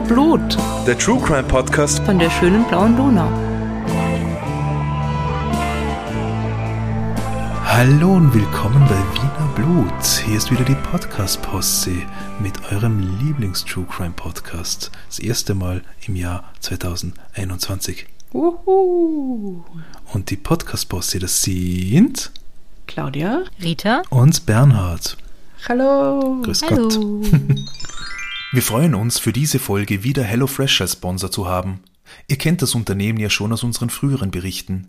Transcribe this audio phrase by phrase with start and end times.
[0.00, 0.56] Wiener Blut
[0.86, 1.98] Der True Crime Podcast.
[2.04, 3.28] von der schönen blauen Donau.
[7.66, 10.04] Hallo und willkommen bei Wiener Blut.
[10.24, 11.90] Hier ist wieder die Podcast-Posse
[12.40, 14.90] mit eurem Lieblings-True Crime Podcast.
[15.08, 18.06] Das erste Mal im Jahr 2021.
[18.32, 19.62] Uhu.
[20.14, 22.30] Und die Podcast-Posse, das sind
[22.86, 23.42] Claudia.
[23.62, 24.02] Rita?
[24.08, 25.18] uns Bernhard.
[25.68, 26.40] Hallo.
[26.42, 26.98] Grüß Gott.
[28.52, 31.84] Wir freuen uns, für diese Folge wieder HelloFresh als Sponsor zu haben.
[32.26, 34.88] Ihr kennt das Unternehmen ja schon aus unseren früheren Berichten.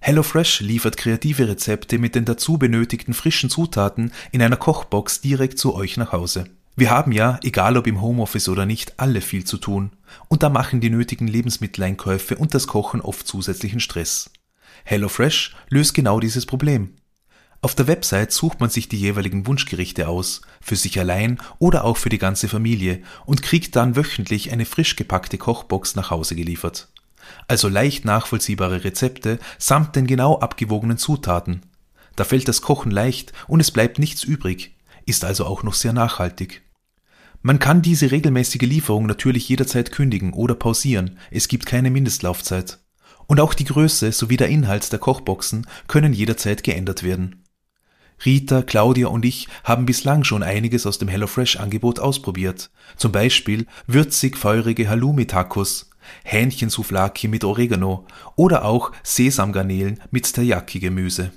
[0.00, 5.76] HelloFresh liefert kreative Rezepte mit den dazu benötigten frischen Zutaten in einer Kochbox direkt zu
[5.76, 6.46] euch nach Hause.
[6.74, 9.92] Wir haben ja, egal ob im Homeoffice oder nicht, alle viel zu tun.
[10.26, 14.32] Und da machen die nötigen Lebensmitteleinkäufe und das Kochen oft zusätzlichen Stress.
[14.82, 16.94] HelloFresh löst genau dieses Problem.
[17.66, 21.96] Auf der Website sucht man sich die jeweiligen Wunschgerichte aus, für sich allein oder auch
[21.96, 26.86] für die ganze Familie und kriegt dann wöchentlich eine frisch gepackte Kochbox nach Hause geliefert.
[27.48, 31.62] Also leicht nachvollziehbare Rezepte samt den genau abgewogenen Zutaten.
[32.14, 35.92] Da fällt das Kochen leicht und es bleibt nichts übrig, ist also auch noch sehr
[35.92, 36.62] nachhaltig.
[37.42, 42.78] Man kann diese regelmäßige Lieferung natürlich jederzeit kündigen oder pausieren, es gibt keine Mindestlaufzeit.
[43.26, 47.42] Und auch die Größe sowie der Inhalt der Kochboxen können jederzeit geändert werden.
[48.24, 52.70] Rita, Claudia und ich haben bislang schon einiges aus dem HelloFresh-Angebot ausprobiert.
[52.96, 55.90] Zum Beispiel würzig-feurige Halloumi-Tacos,
[56.24, 58.06] Hähnchensouflaki mit Oregano
[58.36, 61.32] oder auch Sesamgarnelen mit Teriyaki-Gemüse.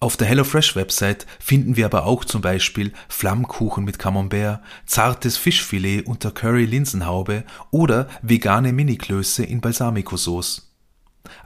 [0.00, 6.30] Auf der HelloFresh-Website finden wir aber auch zum Beispiel Flammkuchen mit Camembert, zartes Fischfilet unter
[6.30, 10.73] Curry-Linsenhaube oder vegane Mini-Klöße in Balsamico-Sauce.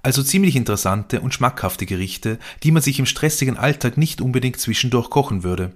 [0.02, 5.10] Also ziemlich interessante und schmackhafte Gerichte, die man sich im stressigen Alltag nicht unbedingt zwischendurch
[5.10, 5.72] kochen würde.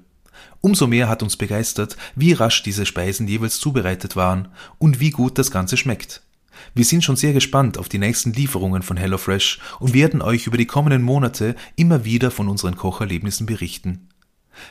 [0.61, 4.49] Umso mehr hat uns begeistert, wie rasch diese Speisen jeweils zubereitet waren
[4.79, 6.23] und wie gut das Ganze schmeckt.
[6.75, 10.57] Wir sind schon sehr gespannt auf die nächsten Lieferungen von HelloFresh und werden euch über
[10.57, 14.09] die kommenden Monate immer wieder von unseren Kocherlebnissen berichten.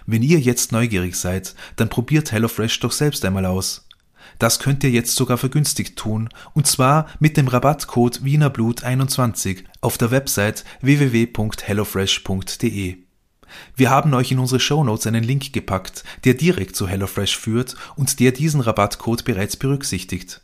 [0.06, 3.88] Wenn ihr jetzt neugierig seid, dann probiert HelloFresh doch selbst einmal aus.
[4.42, 10.10] Das könnt ihr jetzt sogar vergünstigt tun, und zwar mit dem Rabattcode Wienerblut21 auf der
[10.10, 12.98] Website www.hellofresh.de.
[13.76, 18.20] Wir haben euch in unsere Shownotes einen Link gepackt, der direkt zu HelloFresh führt und
[18.20, 20.42] der diesen Rabattcode bereits berücksichtigt.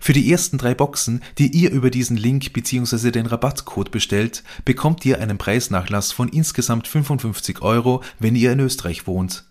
[0.00, 3.12] Für die ersten drei Boxen, die ihr über diesen Link bzw.
[3.12, 9.06] den Rabattcode bestellt, bekommt ihr einen Preisnachlass von insgesamt 55 Euro, wenn ihr in Österreich
[9.06, 9.44] wohnt.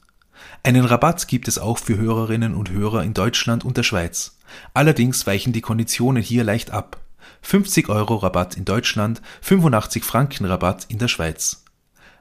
[0.63, 4.38] Einen Rabatt gibt es auch für Hörerinnen und Hörer in Deutschland und der Schweiz.
[4.73, 7.01] Allerdings weichen die Konditionen hier leicht ab.
[7.41, 11.63] 50 Euro Rabatt in Deutschland, 85 Franken Rabatt in der Schweiz.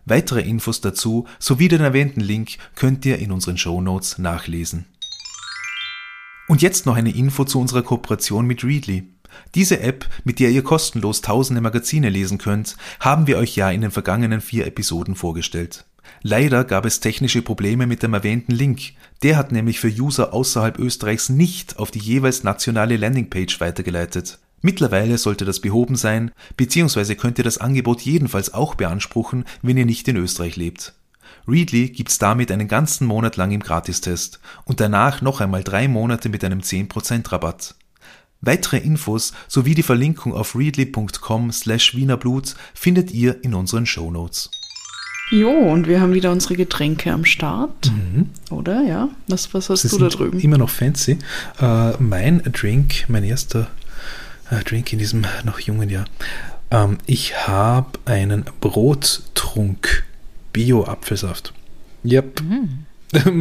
[0.04, 4.86] Weitere Infos dazu sowie den erwähnten Link könnt ihr in unseren Shownotes nachlesen.
[6.46, 9.08] Und jetzt noch eine Info zu unserer Kooperation mit Readly.
[9.54, 13.80] Diese App, mit der ihr kostenlos tausende Magazine lesen könnt, haben wir euch ja in
[13.80, 15.86] den vergangenen vier Episoden vorgestellt.
[16.22, 18.92] Leider gab es technische Probleme mit dem erwähnten Link.
[19.22, 24.38] Der hat nämlich für User außerhalb Österreichs nicht auf die jeweils nationale Landingpage weitergeleitet.
[24.62, 29.84] Mittlerweile sollte das behoben sein, beziehungsweise könnt ihr das Angebot jedenfalls auch beanspruchen, wenn ihr
[29.84, 30.94] nicht in Österreich lebt.
[31.46, 36.30] Readly gibt's damit einen ganzen Monat lang im Gratistest und danach noch einmal drei Monate
[36.30, 37.74] mit einem 10% Rabatt.
[38.40, 44.50] Weitere Infos sowie die Verlinkung auf readly.com slash wienerblut findet ihr in unseren Shownotes.
[45.34, 47.90] Jo, und wir haben wieder unsere Getränke am Start.
[48.50, 48.82] Oder?
[48.82, 49.08] Ja.
[49.26, 50.38] Was, was hast Sie du da drüben?
[50.38, 51.18] Immer noch fancy.
[51.60, 53.66] Äh, mein Drink, mein erster
[54.52, 56.04] äh, Drink in diesem noch jungen Jahr.
[56.70, 60.04] Ähm, ich habe einen Brottrunk
[60.52, 61.52] Bio-Apfelsaft.
[62.04, 62.42] Yep.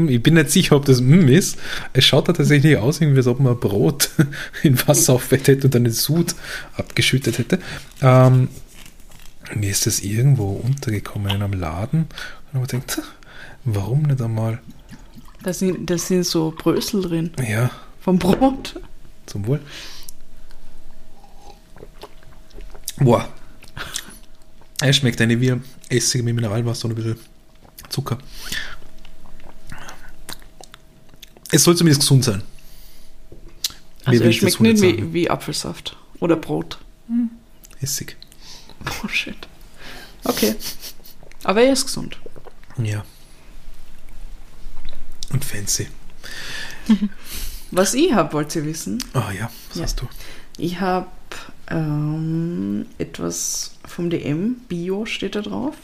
[0.08, 1.58] Ich bin nicht sicher, ob das mm ist.
[1.94, 4.12] Es schaut da tatsächlich aus, irgendwie, als ob man Brot
[4.62, 6.36] in Wasser auffett hätte und dann den Sud
[6.78, 7.58] abgeschüttet hätte.
[8.00, 8.50] Ähm,
[9.56, 12.08] mir ist das irgendwo untergekommen in einem Laden
[12.52, 13.02] und habe gedacht,
[13.64, 14.60] warum nicht einmal?
[15.44, 17.32] Da sind, da sind so Brösel drin.
[17.48, 17.70] Ja,
[18.00, 18.80] Vom Brot.
[19.26, 19.62] Zum Wohl.
[22.98, 23.28] Boah.
[24.82, 25.54] Es schmeckt eine wie
[25.90, 27.18] Essig mit Mineralwasser und ein bisschen
[27.90, 28.18] Zucker.
[31.52, 32.42] Es soll zumindest gesund sein.
[34.04, 35.96] Also will er ich schmeckt nicht wie, wie Apfelsaft.
[36.20, 36.80] Oder Brot.
[37.80, 38.18] Essig.
[39.04, 39.48] Oh shit.
[40.24, 40.56] Okay.
[41.44, 42.18] Aber er ist gesund.
[42.78, 43.04] Ja.
[45.32, 45.88] Und fancy.
[47.72, 49.04] Was ich habe, wollt ihr wissen?
[49.14, 49.84] Ah ja, was Ja.
[49.84, 50.08] hast du?
[50.58, 51.08] Ich habe
[51.70, 55.76] ähm, etwas vom DM, Bio steht da drauf.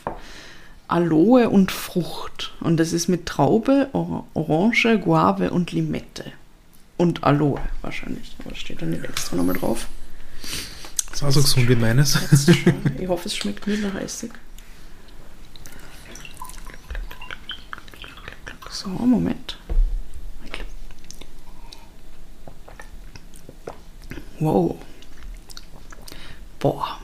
[0.88, 2.54] Aloe und Frucht.
[2.60, 6.32] Und das ist mit Traube, Or Orange, Guave und Limette.
[6.98, 8.36] Und Aloe wahrscheinlich.
[8.46, 9.88] Aber steht dann nicht extra nochmal drauf.
[11.12, 12.18] Das war so gesund wie meines.
[13.00, 14.32] Ich hoffe, es schmeckt nicht nach Essig.
[18.70, 19.58] So, Moment.
[24.40, 24.78] Wow.
[26.60, 27.00] Boah.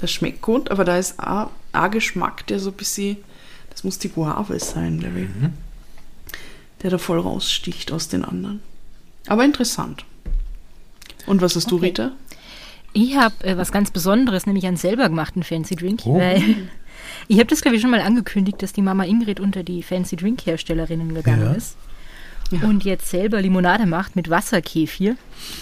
[0.00, 3.16] Das schmeckt gut, aber da ist auch ein Geschmack, der so ein bisschen.
[3.70, 5.28] Das muss die Guave sein, glaube ich.
[6.82, 8.60] Der da voll raussticht aus den anderen.
[9.26, 10.04] Aber interessant.
[11.26, 11.86] Und was hast du, Okay.
[11.86, 12.12] Rita?
[12.96, 16.00] Ich habe äh, was ganz Besonderes, nämlich einen selber gemachten Fancy Drink.
[16.04, 16.18] Oh.
[16.18, 16.42] Weil
[17.28, 20.16] ich habe das, glaube ich, schon mal angekündigt, dass die Mama Ingrid unter die Fancy
[20.16, 21.52] Drink Herstellerinnen gegangen Ja.
[21.52, 21.76] ist.
[22.52, 22.60] Ja.
[22.68, 25.16] Und jetzt selber Limonade macht mit Wasserkefir.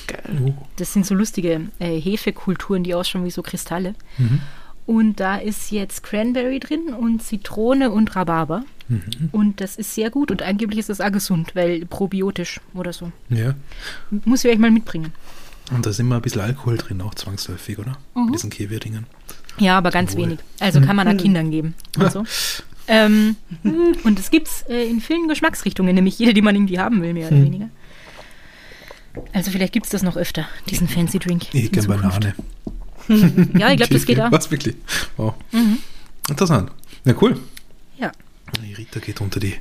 [0.07, 0.23] Geil.
[0.47, 0.55] Oh.
[0.77, 3.95] Das sind so lustige äh, Hefekulturen, die ausschauen wie so Kristalle.
[4.19, 4.41] Mhm.
[4.87, 8.65] Und da ist jetzt Cranberry drin und Zitrone und Rhabarber.
[8.89, 9.31] Mhm.
[9.33, 13.11] Und das ist sehr gut und angeblich ist das auch gesund, weil probiotisch oder so.
[13.31, 13.55] Ja.
[14.27, 15.13] Muss ich euch mal mitbringen.
[15.71, 17.97] Und da ist immer ein bisschen Alkohol drin, auch zwangsläufig, oder?
[18.15, 18.27] Mhm.
[18.27, 19.07] Bei diesen Kevirdingen.
[19.59, 20.25] Ja, aber ganz Wohl.
[20.25, 20.41] wenig.
[20.61, 22.25] Also kann man auch Kindern geben und so.
[22.89, 23.37] ähm,
[24.05, 27.15] und es gibt es äh, in vielen Geschmacksrichtungen, nämlich jede, die man irgendwie haben will,
[27.15, 27.71] mehr oder weniger.
[29.33, 31.55] Also vielleicht gibt es das noch öfter, diesen Fancy Drink.
[31.55, 31.89] Ich in kenne.
[31.89, 32.35] Banane.
[33.07, 34.33] Ja, ich glaube, das geht auch.
[34.33, 34.77] Was, wirklich?
[35.19, 35.35] Wow.
[36.29, 36.71] Interessant.
[37.05, 37.39] Ja, cool.
[37.99, 38.11] Ja.
[38.63, 39.57] Die Rita geht unter die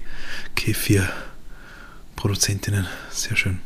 [0.55, 2.87] Kefir-Produzentinnen.
[3.11, 3.59] Sehr schön.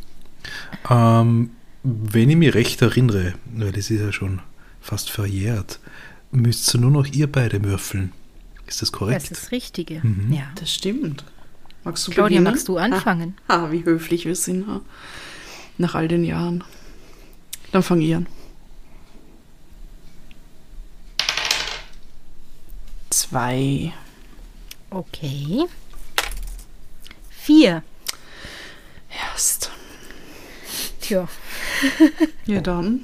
[0.89, 1.51] Ähm,
[1.89, 4.42] wenn ich mich recht erinnere, weil das ist ja schon
[4.81, 5.80] fast verjährt,
[6.31, 8.12] müsst ihr nur noch ihr beide würfeln.
[8.68, 9.16] Ist das korrekt?
[9.16, 10.01] Das ist das Richtige.
[10.04, 10.34] Mhm.
[10.34, 10.51] Ja.
[10.56, 11.24] Das stimmt.
[11.86, 12.44] Magst du Claudia, beginnen?
[12.44, 13.36] magst du anfangen?
[13.48, 14.68] Ah, ah, wie höflich wir sind.
[14.68, 14.81] Ha?
[15.78, 16.66] Nach all den Jahren.
[17.72, 18.28] Dann fang ich an.
[23.10, 23.94] Zwei.
[24.89, 25.66] Okay.
[27.30, 27.84] Vier.
[29.31, 29.72] Erst.
[31.07, 31.27] Tja,
[32.45, 33.01] Ja, dann.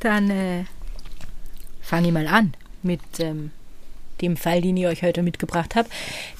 [0.00, 0.64] dann äh,
[1.80, 3.50] fange ich mal an mit ähm,
[4.20, 5.88] dem Fall, den ich euch heute mitgebracht habe.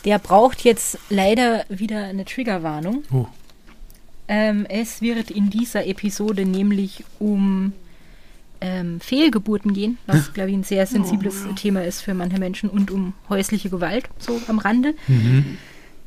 [0.04, 3.02] Der braucht jetzt leider wieder eine Triggerwarnung.
[3.12, 3.26] Oh,
[4.28, 7.72] Ähm, es wird in dieser Episode nämlich um
[8.60, 12.90] ähm, Fehlgeburten gehen, was, glaube ich, ein sehr sensibles Thema ist für manche Menschen und
[12.90, 14.94] um häusliche Gewalt, so am Rande.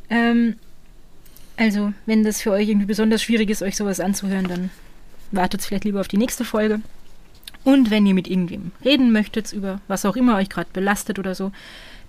[0.10, 0.56] Ähm,
[1.58, 4.70] also, wenn das für euch irgendwie besonders schwierig ist, euch sowas anzuhören, dann
[5.32, 6.82] wartet vielleicht lieber auf die nächste Folge.
[7.64, 11.34] Und wenn ihr mit irgendwem reden möchtet über was auch immer euch gerade belastet oder
[11.36, 11.52] so,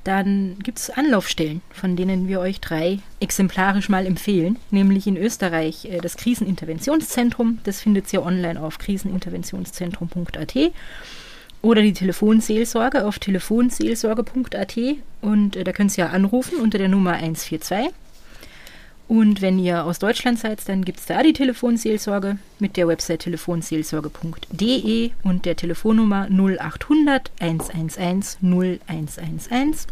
[0.02, 4.58] dann gibt es Anlaufstellen, von denen wir euch drei exemplarisch mal empfehlen.
[4.70, 7.60] Nämlich in Österreich äh, das Kriseninterventionszentrum.
[7.64, 10.54] Das findet ihr online auf kriseninterventionszentrum.at
[11.62, 14.76] oder die Telefonseelsorge auf telefonseelsorge.at
[15.22, 17.90] und äh, da könnt ihr ja anrufen unter der Nummer 142.
[19.06, 23.20] Und wenn ihr aus Deutschland seid, dann gibt es da die Telefonseelsorge mit der Website
[23.20, 29.86] telefonseelsorge.de und der Telefonnummer 0800 111 0111.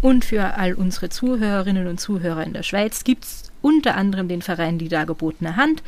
[0.00, 4.42] Und für all unsere Zuhörerinnen und Zuhörer in der Schweiz gibt es unter anderem den
[4.42, 5.82] Verein Die Dargebotene Hand.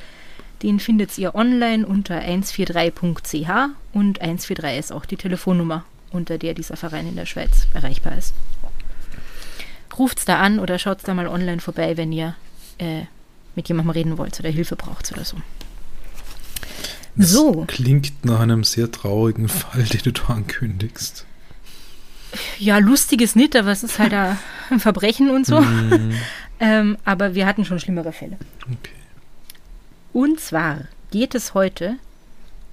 [0.62, 6.76] Den findet ihr online unter 143.ch und 143 ist auch die Telefonnummer, unter der dieser
[6.76, 8.35] Verein in der Schweiz erreichbar ist.
[9.98, 12.34] Ruft's da an oder schaut's da mal online vorbei, wenn ihr
[12.78, 13.02] äh,
[13.54, 15.36] mit jemandem reden wollt oder Hilfe braucht oder so.
[17.16, 21.24] das So, klingt nach einem sehr traurigen Fall, den du da ankündigst.
[22.58, 24.36] ja, lustiges nicht, aber es ist halt da
[24.70, 25.60] ein Verbrechen und so.
[25.60, 26.14] Mhm.
[26.60, 28.36] Ähm, aber wir hatten schon schlimmere Fälle.
[28.62, 28.92] Okay.
[30.12, 31.96] Und zwar geht es heute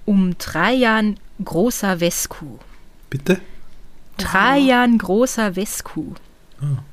[0.06, 2.58] um Trajan Großer Vesku.
[3.10, 3.40] Bitte?
[4.18, 6.14] Trajan Großer Vesku.
[6.62, 6.84] Ah.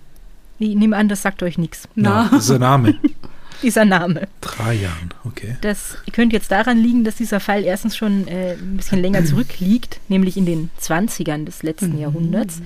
[0.59, 1.89] Ich nehme an, das sagt euch nichts.
[1.95, 2.97] Na, ist ein Name.
[3.63, 4.29] Dieser Name.
[4.41, 5.57] Trajan, okay.
[5.63, 9.99] Das könnte jetzt daran liegen, dass dieser Fall erstens schon äh, ein bisschen länger zurückliegt,
[10.09, 12.63] nämlich in den 20ern des letzten Jahrhunderts.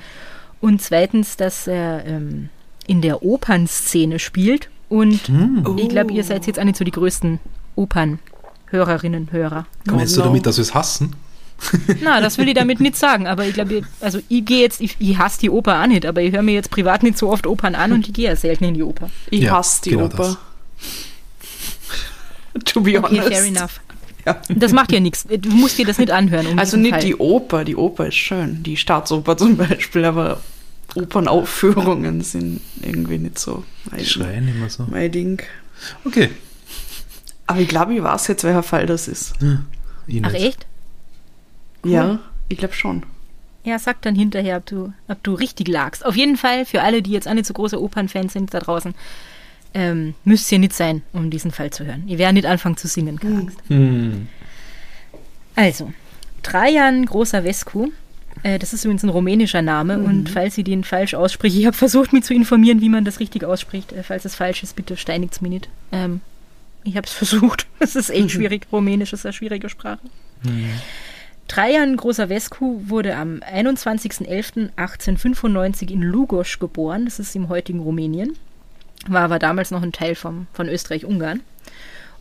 [0.60, 2.50] Und zweitens, dass er ähm,
[2.86, 4.68] in der Opernszene spielt.
[4.90, 5.64] Und Hm.
[5.78, 7.38] ich glaube, ihr seid jetzt auch nicht so die größten
[7.74, 9.66] Opernhörerinnen, Hörer.
[9.86, 11.16] Meinst du damit, dass wir es hassen?
[12.02, 14.96] Na, das will ich damit nicht sagen, aber ich glaube, also ich gehe jetzt, ich,
[14.98, 17.46] ich hasse die Oper auch nicht, aber ich höre mir jetzt privat nicht so oft
[17.46, 19.10] Opern an und ich gehe ja selten in die Oper.
[19.30, 20.36] Ich Ja, hasse die genau Oper.
[22.64, 23.28] to be Okay, honest.
[23.28, 23.80] fair enough.
[24.26, 24.40] Ja.
[24.50, 25.26] Das macht ja nichts.
[25.28, 26.46] Du musst dir das nicht anhören.
[26.46, 27.00] Um Also nicht Fall.
[27.00, 30.40] die Oper, die Oper ist schön, die Staatsoper zum Beispiel, aber
[30.94, 34.86] Opernaufführungen sind irgendwie nicht so mein, schreien immer so.
[34.90, 35.42] mein Ding.
[36.04, 36.30] Okay.
[37.46, 39.32] Aber ich glaube, ich weiß jetzt, welcher Fall das ist.
[40.06, 40.66] Ich Ach nicht.
[41.84, 41.92] Echt?
[41.92, 43.02] Ja, ich glaube schon.
[43.64, 46.04] Ja, sag dann hinterher, ob du, ob du richtig lagst.
[46.04, 48.94] Auf jeden Fall, für alle, die jetzt auch nicht so große Opernfans sind da draußen,
[49.74, 52.02] Ähm, müsst ihr nicht sein, um diesen Fall zu hören.
[52.06, 53.58] Ihr werdet nicht anfangen zu singen, keine Angst.
[53.68, 54.28] Hm.
[55.54, 55.92] Also,
[56.42, 57.90] Trajan Großer Vescu,
[58.42, 61.74] äh, das ist übrigens ein rumänischer Name und falls ihr den falsch ausspricht, ich habe
[61.76, 63.92] versucht, mich zu informieren, wie man das richtig ausspricht.
[63.92, 65.70] Äh, falls es falsch ist, bitte steinigt's mir nicht.
[65.90, 66.20] Ähm,
[66.84, 67.66] ich habe es versucht.
[67.78, 68.66] Es ist echt schwierig.
[68.72, 70.00] Rumänisch ist eine schwierige Sprache.
[71.48, 77.04] Trajan Großer Vescu wurde am 21.11.1895 in Lugosch geboren.
[77.04, 78.36] Das ist im heutigen Rumänien.
[79.06, 81.40] War aber damals noch ein Teil vom, von Österreich-Ungarn.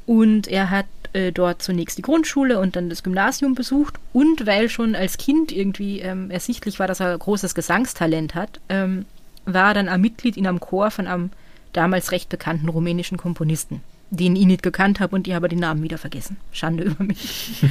[0.06, 3.96] Und er hat äh, dort zunächst die Grundschule und dann das Gymnasium besucht.
[4.14, 9.06] Und weil schon als Kind irgendwie ähm, ersichtlich war, dass er großes Gesangstalent hat, ähm,
[9.46, 11.32] war er dann ein Mitglied in einem Chor von einem
[11.74, 15.82] damals recht bekannten rumänischen Komponisten, den ich nicht gekannt habe und ich habe den Namen
[15.82, 16.38] wieder vergessen.
[16.52, 17.64] Schande über mich.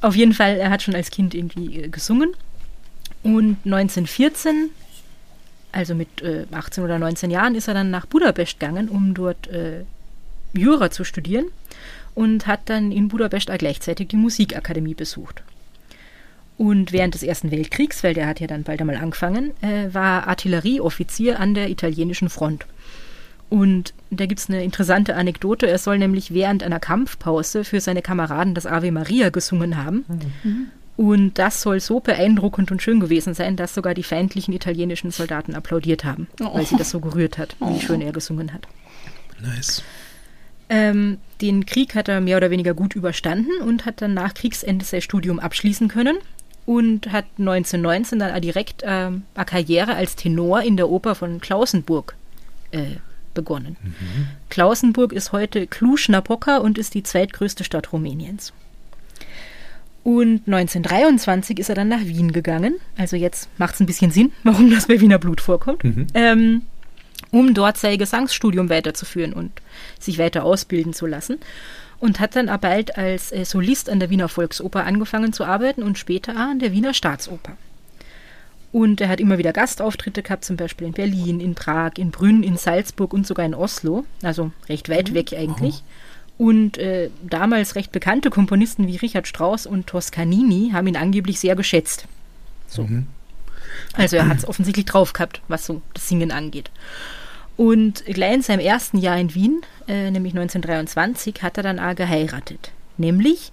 [0.00, 2.34] Auf jeden Fall, er hat schon als Kind irgendwie äh, gesungen.
[3.22, 4.70] Und 1914,
[5.72, 9.46] also mit äh, 18 oder 19 Jahren, ist er dann nach Budapest gegangen, um dort
[9.48, 9.84] äh,
[10.52, 11.46] Jura zu studieren
[12.14, 15.42] und hat dann in Budapest auch gleichzeitig die Musikakademie besucht.
[16.56, 20.26] Und während des Ersten Weltkriegs, weil der hat ja dann bald einmal angefangen, äh, war
[20.26, 22.66] Artillerieoffizier an der italienischen Front.
[23.50, 25.66] Und da gibt es eine interessante Anekdote.
[25.66, 30.04] Er soll nämlich während einer Kampfpause für seine Kameraden das Ave Maria gesungen haben.
[30.96, 35.54] Und das soll so beeindruckend und schön gewesen sein, dass sogar die feindlichen italienischen Soldaten
[35.54, 38.66] applaudiert haben, weil sie das so gerührt hat, wie schön er gesungen hat.
[39.40, 39.82] Nice.
[40.68, 44.84] Ähm, den Krieg hat er mehr oder weniger gut überstanden und hat dann nach Kriegsende
[44.84, 46.18] sein Studium abschließen können
[46.66, 52.16] und hat 1919 dann direkt ähm, eine Karriere als Tenor in der Oper von Klausenburg
[52.72, 52.96] äh,
[53.34, 53.76] begonnen.
[54.50, 58.52] Klausenburg ist heute Cluj-Napoca und ist die zweitgrößte Stadt Rumäniens.
[60.04, 62.76] Und 1923 ist er dann nach Wien gegangen.
[62.96, 65.82] Also jetzt macht es ein bisschen Sinn, warum das bei Wiener Blut vorkommt.
[66.14, 66.62] Ähm,
[67.30, 69.52] um dort sein Gesangsstudium weiterzuführen und
[69.98, 71.38] sich weiter ausbilden zu lassen.
[72.00, 75.82] Und hat dann auch bald als äh, Solist an der Wiener Volksoper angefangen zu arbeiten
[75.82, 77.56] und später an der Wiener Staatsoper.
[78.70, 82.42] Und er hat immer wieder Gastauftritte gehabt, zum Beispiel in Berlin, in Prag, in Brünn,
[82.42, 85.82] in Salzburg und sogar in Oslo, also recht weit weg eigentlich.
[86.36, 91.56] Und äh, damals recht bekannte Komponisten wie Richard Strauss und Toscanini haben ihn angeblich sehr
[91.56, 92.06] geschätzt.
[92.68, 92.88] So.
[93.94, 96.70] Also er hat es offensichtlich drauf gehabt, was so das Singen angeht.
[97.56, 101.96] Und gleich in seinem ersten Jahr in Wien, äh, nämlich 1923, hat er dann auch
[101.96, 102.70] geheiratet.
[102.98, 103.50] Nämlich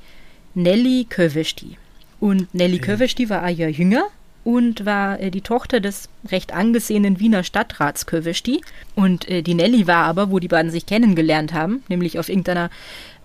[0.53, 1.77] Nelly Kövesti.
[2.19, 4.05] Und Nelly Kövesti war ein Jahr jünger
[4.45, 8.61] und war äh, die Tochter des recht angesehenen Wiener Stadtrats Kövesti.
[8.95, 12.69] Und äh, die Nelly war aber, wo die beiden sich kennengelernt haben, nämlich auf irgendeiner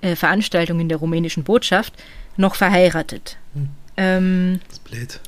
[0.01, 1.93] äh, Veranstaltung in der rumänischen Botschaft,
[2.39, 3.37] noch verheiratet.
[3.99, 5.21] Ähm, Das ist blöd.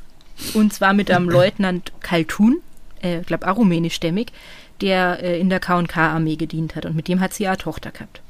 [0.55, 2.63] und zwar mit einem Leutnant Kaltun,
[3.03, 4.29] äh, glaube auch rumänischstämmig,
[4.81, 6.87] der äh, in der K&K-Armee gedient hat.
[6.87, 8.23] Und mit dem hat sie ja eine Tochter gehabt.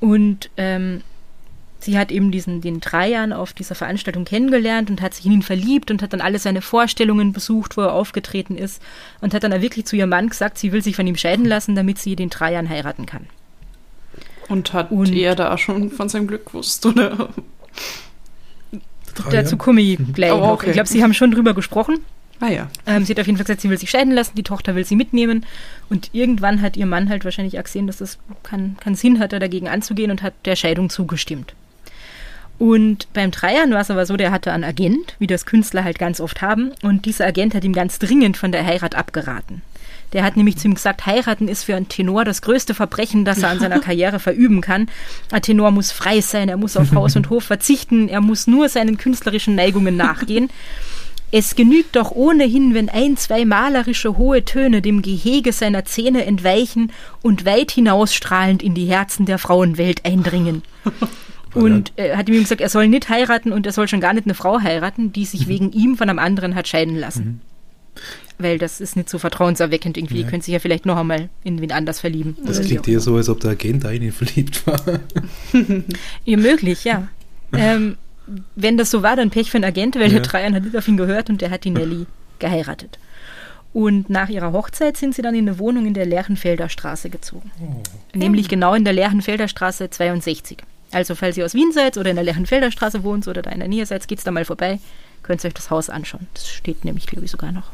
[0.00, 1.02] Und ähm,
[1.82, 5.42] sie hat eben diesen, den Trajan auf dieser Veranstaltung kennengelernt und hat sich in ihn
[5.42, 8.80] verliebt und hat dann alle seine Vorstellungen besucht, wo er aufgetreten ist.
[9.20, 11.44] Und hat dann auch wirklich zu ihrem Mann gesagt, sie will sich von ihm scheiden
[11.44, 13.26] lassen, damit sie den Trajan heiraten kann.
[14.48, 17.28] Und hat Und- er da schon von seinem Glück gewusst, oder?
[19.30, 20.52] Dazu komme ich gleich Oh, noch.
[20.52, 20.68] okay.
[20.68, 21.98] Ich glaube, sie haben schon drüber gesprochen.
[22.40, 22.68] Ah ja.
[22.86, 24.84] Ähm, sie hat auf jeden Fall gesagt, sie will sich scheiden lassen, die Tochter will
[24.84, 25.46] sie mitnehmen.
[25.90, 29.32] Und irgendwann hat ihr Mann halt wahrscheinlich auch gesehen, dass das keinen keinen Sinn hat,
[29.32, 31.54] da dagegen anzugehen und hat der Scheidung zugestimmt.
[32.62, 35.98] Und beim Trajan war es aber so, der hatte einen Agent, wie das Künstler halt
[35.98, 36.70] ganz oft haben.
[36.82, 39.62] Und dieser Agent hat ihm ganz dringend von der Heirat abgeraten.
[40.12, 43.42] Der hat nämlich zu ihm gesagt, heiraten ist für einen Tenor das größte Verbrechen, das
[43.42, 44.88] er an seiner Karriere verüben kann.
[45.32, 48.68] Ein Tenor muss frei sein, er muss auf Haus und Hof verzichten, er muss nur
[48.68, 50.48] seinen künstlerischen Neigungen nachgehen.
[51.32, 56.92] Es genügt doch ohnehin, wenn ein, zwei malerische hohe Töne dem Gehege seiner Zähne entweichen
[57.22, 60.62] und weit hinausstrahlend in die Herzen der Frauenwelt eindringen.
[61.54, 64.26] Und äh, hat ihm gesagt, er soll nicht heiraten und er soll schon gar nicht
[64.26, 67.40] eine Frau heiraten, die sich wegen ihm von einem anderen hat scheiden lassen.
[68.38, 70.14] Weil das ist nicht so vertrauenserweckend irgendwie.
[70.14, 72.36] Die könnte sich ja vielleicht noch einmal in wen anders verlieben.
[72.44, 74.80] Das klingt eher so, als ob der Agent da in ihn verliebt war.
[76.24, 77.08] Ja, möglich, ja.
[77.52, 77.96] ähm,
[78.56, 80.14] wenn das so war, dann Pech für einen Agent, weil Ja.
[80.14, 82.06] der Trajan hat nicht auf ihn gehört und der hat die Nelly
[82.38, 82.98] geheiratet.
[83.74, 87.50] Und nach ihrer Hochzeit sind sie dann in eine Wohnung in der Lerchenfelder Straße gezogen.
[88.14, 90.58] Nämlich genau in der Lerchenfelder Straße 62.
[90.92, 93.60] Also, falls ihr aus Wien seid oder in der Lerchenfelder Straße wohnt oder da in
[93.60, 94.78] der Nähe seid, geht's da mal vorbei.
[95.22, 96.26] Könnt ihr euch das Haus anschauen.
[96.34, 97.70] Das steht nämlich, glaube ich, sogar noch.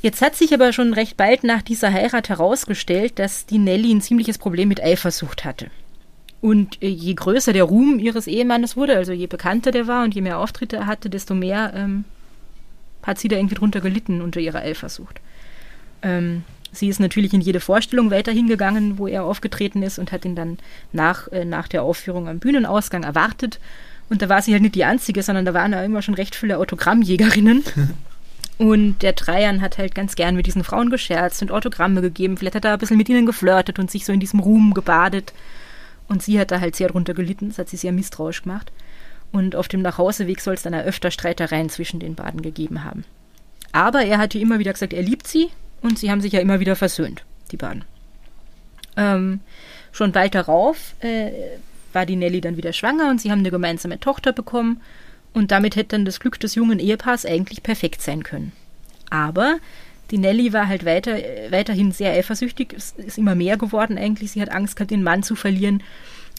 [0.00, 4.00] Jetzt hat sich aber schon recht bald nach dieser Heirat herausgestellt, dass die Nelly ein
[4.00, 5.70] ziemliches Problem mit Eifersucht hatte.
[6.40, 10.14] Und äh, je größer der Ruhm ihres Ehemannes wurde, also je bekannter der war und
[10.14, 12.04] je mehr Auftritte er hatte, desto mehr ähm,
[13.02, 15.20] hat sie da irgendwie drunter gelitten unter ihrer Eifersucht.
[16.02, 16.44] Ähm,
[16.78, 20.36] Sie ist natürlich in jede Vorstellung weiterhin gegangen, wo er aufgetreten ist und hat ihn
[20.36, 20.58] dann
[20.92, 23.58] nach, äh, nach der Aufführung am Bühnenausgang erwartet.
[24.08, 26.34] Und da war sie halt nicht die Einzige, sondern da waren ja immer schon recht
[26.34, 27.64] viele Autogrammjägerinnen.
[28.58, 32.36] und der Trajan hat halt ganz gern mit diesen Frauen gescherzt und Autogramme gegeben.
[32.36, 35.32] Vielleicht hat er ein bisschen mit ihnen geflirtet und sich so in diesem Ruhm gebadet.
[36.08, 38.72] Und sie hat da halt sehr drunter gelitten, das hat sie sehr misstrauisch gemacht.
[39.30, 43.04] Und auf dem Nachhauseweg soll es dann öfter Streitereien zwischen den beiden gegeben haben.
[43.72, 45.50] Aber er hat ihr immer wieder gesagt, er liebt sie
[45.82, 47.84] und sie haben sich ja immer wieder versöhnt, die beiden.
[48.96, 49.40] Ähm,
[49.92, 51.30] schon bald darauf äh,
[51.92, 54.80] war die Nelly dann wieder schwanger und sie haben eine gemeinsame Tochter bekommen
[55.32, 58.52] und damit hätte dann das Glück des jungen Ehepaars eigentlich perfekt sein können.
[59.10, 59.58] Aber
[60.10, 61.16] die Nelly war halt weiter,
[61.50, 64.32] weiterhin sehr eifersüchtig, es ist immer mehr geworden eigentlich.
[64.32, 65.82] Sie hat Angst gehabt, den Mann zu verlieren.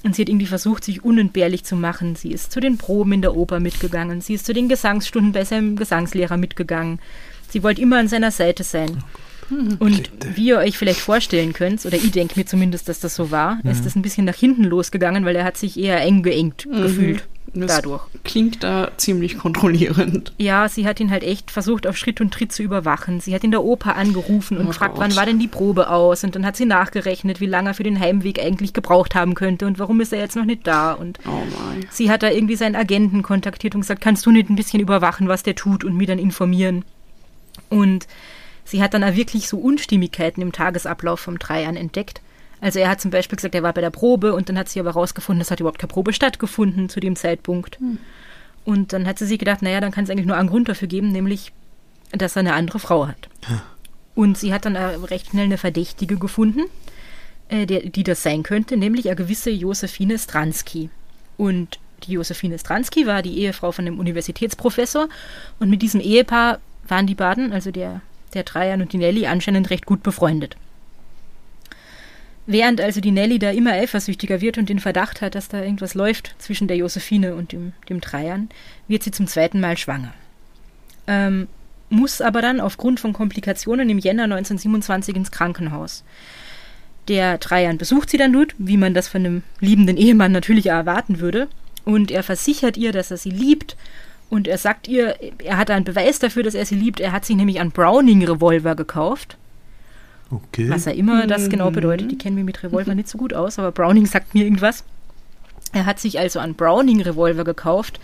[0.04, 2.16] Und sie hat irgendwie versucht, sich unentbehrlich zu machen.
[2.16, 4.22] Sie ist zu den Proben in der Oper mitgegangen.
[4.22, 7.00] Sie ist zu den Gesangsstunden bei seinem Gesangslehrer mitgegangen.
[7.50, 9.04] Sie wollte immer an seiner Seite sein.
[9.04, 9.29] Oh
[9.80, 13.32] und wie ihr euch vielleicht vorstellen könnt, oder ich denke mir zumindest, dass das so
[13.32, 13.72] war, mhm.
[13.72, 16.82] ist das ein bisschen nach hinten losgegangen, weil er hat sich eher eng geengt mhm.
[16.82, 17.24] gefühlt.
[17.54, 18.04] Das dadurch.
[18.24, 20.34] Klingt da ziemlich kontrollierend.
[20.38, 23.20] Ja, sie hat ihn halt echt versucht, auf Schritt und Tritt zu überwachen.
[23.20, 26.24] Sie hat in der Oper angerufen und oh gefragt, wann war denn die Probe aus?
[26.24, 29.66] Und dann hat sie nachgerechnet, wie lange er für den Heimweg eigentlich gebraucht haben könnte
[29.66, 30.94] und warum ist er jetzt noch nicht da?
[30.94, 31.42] Und oh
[31.90, 35.28] sie hat da irgendwie seinen Agenten kontaktiert und gesagt, kannst du nicht ein bisschen überwachen,
[35.28, 36.86] was der tut und mir dann informieren?
[37.70, 38.08] Und
[38.70, 42.22] Sie hat dann auch wirklich so Unstimmigkeiten im Tagesablauf vom Dreiern entdeckt.
[42.62, 44.80] Also er hat zum Beispiel gesagt, er war bei der Probe und dann hat sie
[44.80, 47.80] aber herausgefunden, es hat überhaupt keine Probe stattgefunden zu dem Zeitpunkt.
[47.80, 47.98] Hm.
[48.66, 50.88] Und dann hat sie sich gedacht, naja, dann kann es eigentlich nur einen Grund dafür
[50.88, 51.52] geben, nämlich,
[52.12, 53.28] dass er eine andere Frau hat.
[53.46, 53.62] Hm.
[54.14, 56.66] Und sie hat dann recht schnell eine Verdächtige gefunden,
[57.48, 60.92] äh, der, die das sein könnte, nämlich eine gewisse Josephine Stransky.
[61.38, 65.10] Und die Josephine Stransky war die Ehefrau von dem Universitätsprofessor
[65.60, 68.02] und mit diesem Ehepaar waren die beiden, also der
[68.34, 70.56] der Trajan und die Nelly anscheinend recht gut befreundet.
[72.46, 75.94] Während also die Nelly da immer eifersüchtiger wird und den Verdacht hat, dass da irgendwas
[75.94, 78.50] läuft zwischen der Josephine und dem, dem Trajan,
[78.88, 80.14] wird sie zum zweiten Mal schwanger.
[81.06, 81.48] Ähm,
[81.90, 86.04] muss aber dann aufgrund von Komplikationen im Jänner 1927 ins Krankenhaus.
[87.08, 91.20] Der Trajan besucht sie dann dort, wie man das von einem liebenden Ehemann natürlich erwarten
[91.20, 91.48] würde,
[91.86, 93.76] und er versichert ihr, dass er sie liebt
[94.30, 97.00] und er sagt ihr, er hat einen Beweis dafür, dass er sie liebt.
[97.00, 99.38] Er hat sich nämlich einen Browning-Revolver gekauft.
[100.30, 100.70] Okay.
[100.70, 102.12] Was ja immer das genau bedeutet.
[102.12, 104.84] Die kennen mich mit Revolver nicht so gut aus, aber Browning sagt mir irgendwas.
[105.74, 108.00] Er hat sich also einen Browning-Revolver gekauft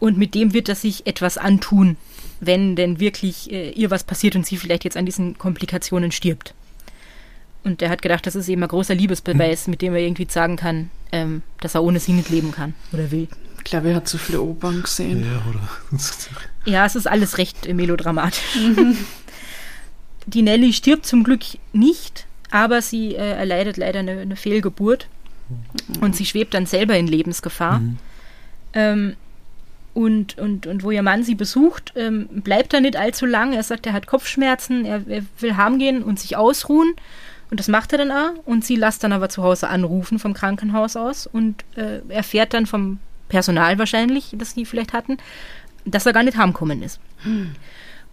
[0.00, 1.96] und mit dem wird er sich etwas antun,
[2.40, 6.54] wenn denn wirklich äh, ihr was passiert und sie vielleicht jetzt an diesen Komplikationen stirbt.
[7.64, 9.70] Und er hat gedacht, das ist eben ein großer Liebesbeweis, hm.
[9.70, 13.10] mit dem er irgendwie sagen kann, ähm, dass er ohne sie nicht leben kann oder
[13.10, 13.28] will.
[13.68, 15.26] Ich glaube, er hat zu viele Opern gesehen.
[15.26, 15.60] Ja, oder?
[16.64, 18.56] ja, es ist alles recht melodramatisch.
[18.56, 18.96] Mhm.
[20.26, 21.42] Die Nelly stirbt zum Glück
[21.74, 25.06] nicht, aber sie äh, erleidet leider eine, eine, Fehlgeburt
[25.50, 26.02] mhm.
[26.02, 27.80] und sie schwebt dann selber in Lebensgefahr.
[27.80, 27.98] Mhm.
[28.72, 29.16] Ähm,
[29.92, 33.52] und, und, und wo ihr Mann sie besucht, ähm, bleibt er nicht allzu lang.
[33.52, 36.94] Er sagt, er hat Kopfschmerzen, er, er will heimgehen und sich ausruhen.
[37.50, 38.46] Und das macht er dann auch.
[38.46, 42.64] Und sie lässt dann aber zu Hause anrufen vom Krankenhaus aus und äh, erfährt dann
[42.64, 42.98] vom
[43.28, 45.18] Personal wahrscheinlich, das sie vielleicht hatten,
[45.84, 47.00] dass er gar nicht heimgekommen ist.
[47.22, 47.52] Hm.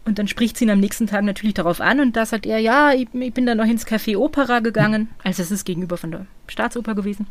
[0.06, 2.60] Und dann spricht sie ihn am nächsten Tag natürlich darauf an und da sagt er,
[2.60, 5.10] ja, ich, ich bin dann noch ins Café Opera gegangen.
[5.24, 7.26] Also es ist gegenüber von der Staatsoper gewesen.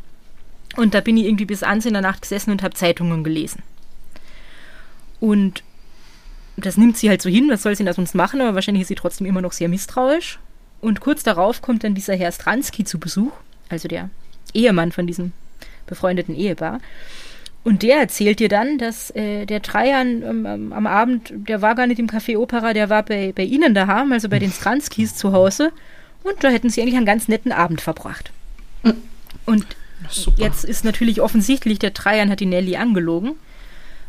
[0.75, 3.63] Und da bin ich irgendwie bis ans in der Nacht gesessen und habe Zeitungen gelesen.
[5.21, 5.63] Und
[6.57, 8.89] das nimmt sie halt so hin, was soll sie da sonst machen, aber wahrscheinlich ist
[8.89, 10.39] sie trotzdem immer noch sehr misstrauisch.
[10.81, 13.31] Und kurz darauf kommt dann dieser Herr Stransky zu Besuch,
[13.69, 14.09] also der
[14.53, 15.31] Ehemann von diesem
[15.87, 16.79] befreundeten Ehepaar.
[17.65, 21.87] Und der erzählt dir dann, dass äh, der Trajan ähm, am Abend, der war gar
[21.87, 25.33] nicht im Café Opera, der war bei, bei ihnen daheim, also bei den Stranskis zu
[25.33, 25.71] Hause.
[26.23, 28.31] Und da hätten sie eigentlich einen ganz netten Abend verbracht.
[29.47, 29.65] Und
[30.37, 33.31] jetzt ist natürlich offensichtlich, der Trajan hat die Nelly angelogen.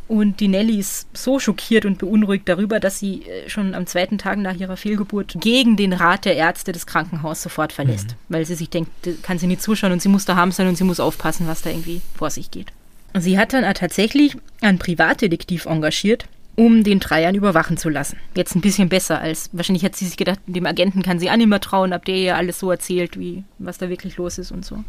[0.07, 4.19] Und die Nelly ist so schockiert und beunruhigt darüber, dass sie äh, schon am zweiten
[4.19, 8.09] Tag nach ihrer Fehlgeburt gegen den Rat der Ärzte des Krankenhauses sofort verlässt.
[8.11, 8.35] Mhm.
[8.35, 8.90] Weil sie sich denkt,
[9.23, 11.71] kann sie nicht zuschauen und sie muss daheim sein und sie muss aufpassen, was da
[11.71, 12.71] irgendwie vor sich geht.
[13.20, 16.26] Sie hat dann tatsächlich einen Privatdetektiv engagiert,
[16.57, 18.18] um den Dreiern überwachen zu lassen.
[18.35, 21.37] Jetzt ein bisschen besser als, wahrscheinlich hat sie sich gedacht, dem Agenten kann sie auch
[21.37, 24.52] nicht mehr trauen, ab der ihr alles so erzählt, wie, was da wirklich los ist
[24.52, 24.83] und so.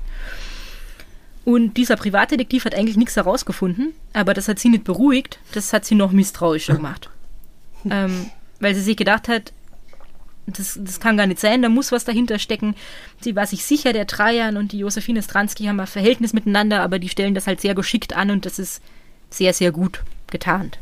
[1.44, 5.86] Und dieser Privatdetektiv hat eigentlich nichts herausgefunden, aber das hat sie nicht beruhigt, das hat
[5.86, 7.10] sie noch misstrauischer gemacht.
[7.90, 9.54] ähm, weil sie sich gedacht hat,
[10.48, 12.76] das, das kann gar nicht sein, da muss was dahinter stecken.
[13.22, 17.00] Sie war sich sicher, der Trajan und die Josephine Stransky haben ein Verhältnis miteinander, aber
[17.00, 18.82] die stellen das halt sehr geschickt an und das ist
[19.30, 20.80] sehr, sehr gut getarnt.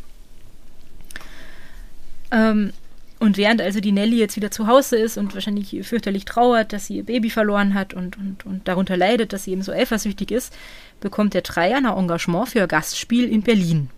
[2.32, 2.73] Ähm,
[3.17, 6.88] Und während also die Nelly jetzt wieder zu Hause ist und wahrscheinlich fürchterlich trauert, dass
[6.88, 10.32] sie ihr Baby verloren hat und, und, und darunter leidet, dass sie eben so eifersüchtig
[10.32, 10.54] ist,
[10.99, 13.89] bekommt der Trajan ein Engagement für ein Gastspiel in Berlin,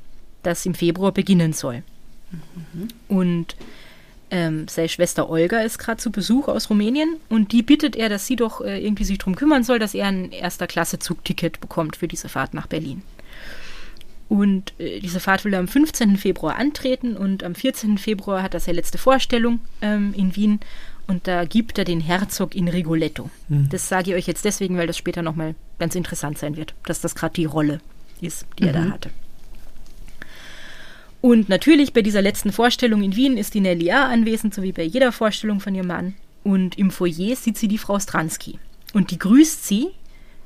[0.44, 1.84] das im Februar beginnen soll.
[3.08, 3.56] Und
[4.30, 8.28] ähm, seine Schwester Olga ist gerade zu Besuch aus Rumänien und die bittet er, dass
[8.28, 11.96] sie doch äh, irgendwie sich darum kümmern soll, dass er ein erster Klasse Zugticket bekommt
[11.96, 13.02] für diese Fahrt nach Berlin.
[14.30, 16.18] Und äh, diese Fahrt will er am 15.
[16.18, 17.98] Februar antreten und am 14.
[17.98, 20.60] Februar hat er seine letzte Vorstellung ähm, in Wien
[21.08, 23.30] und da gibt er den Herzog in Rigoletto.
[23.70, 27.00] Das sage ich euch jetzt deswegen, weil das später nochmal ganz interessant sein wird, dass
[27.00, 27.80] das gerade die Rolle
[28.20, 29.10] ist, die er da hatte.
[31.22, 34.06] Und natürlich bei dieser letzten Vorstellung in Wien ist die Nelly A.
[34.08, 36.14] anwesend, so wie bei jeder Vorstellung von ihrem Mann.
[36.44, 38.60] Und im Foyer sieht sie die Frau Stransky.
[38.94, 39.88] Und die grüßt sie,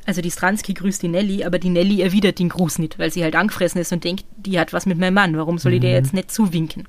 [0.05, 3.23] also die Stransky grüßt die Nelly, aber die Nelly erwidert den Gruß nicht, weil sie
[3.23, 5.91] halt angefressen ist und denkt, die hat was mit meinem Mann, warum soll ich der
[5.91, 6.85] jetzt nicht zuwinken?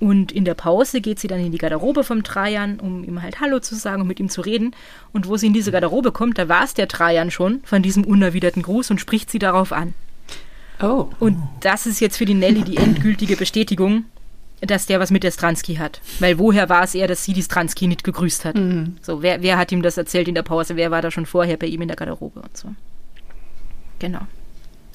[0.00, 3.40] Und in der Pause geht sie dann in die Garderobe vom Trajan, um ihm halt
[3.40, 4.74] Hallo zu sagen und mit ihm zu reden.
[5.12, 8.04] Und wo sie in diese Garderobe kommt, da war es der Trajan schon von diesem
[8.04, 9.94] unerwiderten Gruß und spricht sie darauf an.
[10.80, 11.08] Oh.
[11.20, 14.04] Und das ist jetzt für die Nelly die endgültige Bestätigung,
[14.60, 16.00] dass der was mit der Stransky hat.
[16.18, 18.56] Weil woher war es er, dass sie die Stransky nicht gegrüßt hat?
[19.02, 20.76] So, wer, wer hat ihm das erzählt in der Pause?
[20.76, 22.68] Wer war da schon vorher bei ihm in der Garderobe und so?
[23.98, 24.20] Genau.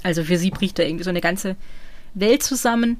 [0.03, 1.55] Also für sie bricht da irgendwie so eine ganze
[2.13, 2.97] Welt zusammen.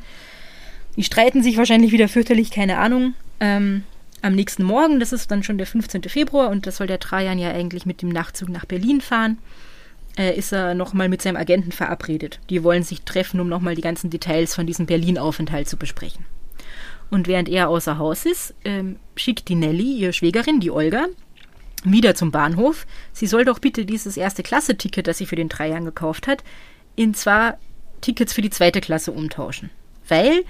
[0.96, 3.14] Die streiten sich wahrscheinlich wieder fürchterlich, keine Ahnung.
[3.40, 3.84] Ähm,
[4.22, 6.04] am nächsten Morgen, das ist dann schon der 15.
[6.04, 9.38] Februar und das soll der Trajan ja eigentlich mit dem Nachtzug nach Berlin fahren,
[10.20, 12.40] äh, ist er nochmal mit seinem Agenten verabredet.
[12.50, 16.26] Die wollen sich treffen, um nochmal die ganzen Details von diesem Berlin-Aufenthalt zu besprechen.
[17.10, 21.08] Und während er außer Haus ist, ähm, schickt die Nelly, ihre Schwägerin, die Olga,
[21.84, 22.86] wieder zum Bahnhof.
[23.14, 26.44] Sie soll doch bitte dieses erste Klasse-Ticket, das sie für den Trajan gekauft hat,
[26.96, 27.58] in zwar
[28.02, 29.70] Tickets für die zweite Klasse umtauschen.
[30.08, 30.44] Weil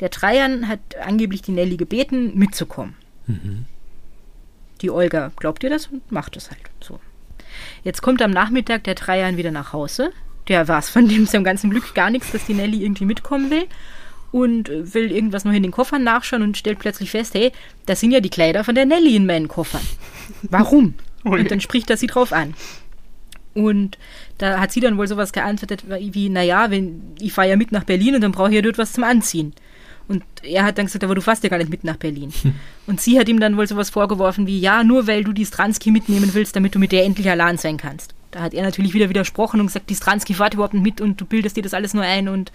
[0.00, 2.94] der Trajan hat angeblich die Nelly gebeten, mitzukommen.
[4.82, 7.00] Die Olga glaubt ihr das und macht es halt so.
[7.82, 10.12] Jetzt kommt am Nachmittag der Trajan wieder nach Hause.
[10.48, 13.66] Der weiß von dem seinem ganzen Glück gar nichts, dass die Nelly irgendwie mitkommen will.
[14.32, 17.52] Und äh, will irgendwas noch in den Koffern nachschauen und stellt plötzlich fest, hey,
[17.86, 19.82] das sind ja die Kleider von der Nelly in meinen Koffern.
[20.42, 20.94] Warum?
[21.24, 22.54] Und dann spricht er sie drauf an.
[23.54, 23.98] Und
[24.36, 27.84] da hat sie dann wohl sowas geantwortet wie, naja, wenn, ich fahre ja mit nach
[27.84, 29.54] Berlin und dann brauche ich ja dort was zum Anziehen.
[30.06, 32.32] Und er hat dann gesagt, aber du fährst ja gar nicht mit nach Berlin.
[32.86, 35.90] Und sie hat ihm dann wohl sowas vorgeworfen wie, ja, nur weil du die Stransky
[35.90, 38.14] mitnehmen willst, damit du mit der endlich allein sein kannst.
[38.30, 41.20] Da hat er natürlich wieder widersprochen und gesagt, die Stransky fährt überhaupt nicht mit und
[41.20, 42.52] du bildest dir das alles nur ein und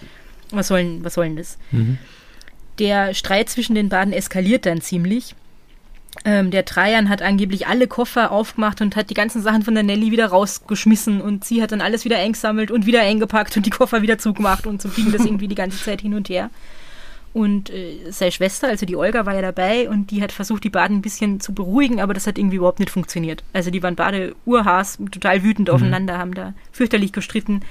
[0.52, 1.58] was soll, denn- was soll denn das?
[2.80, 5.36] Der Streit zwischen den beiden eskaliert dann ziemlich.
[6.26, 9.84] Ähm, der Trajan hat angeblich alle Koffer aufgemacht und hat die ganzen Sachen von der
[9.84, 13.70] Nelly wieder rausgeschmissen und sie hat dann alles wieder eingesammelt und wieder eingepackt und die
[13.70, 16.50] Koffer wieder zugemacht und so ging das irgendwie die ganze Zeit hin und her.
[17.32, 20.70] Und äh, seine Schwester, also die Olga, war ja dabei und die hat versucht, die
[20.70, 23.44] beiden ein bisschen zu beruhigen, aber das hat irgendwie überhaupt nicht funktioniert.
[23.54, 27.62] Also die waren beide urhaß, total wütend aufeinander, haben da fürchterlich gestritten.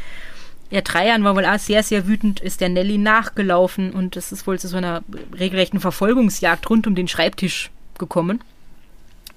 [0.71, 4.47] Der Trajan war wohl auch sehr, sehr wütend, ist der Nelly nachgelaufen und es ist
[4.47, 5.03] wohl zu so einer
[5.37, 8.41] regelrechten Verfolgungsjagd rund um den Schreibtisch gekommen.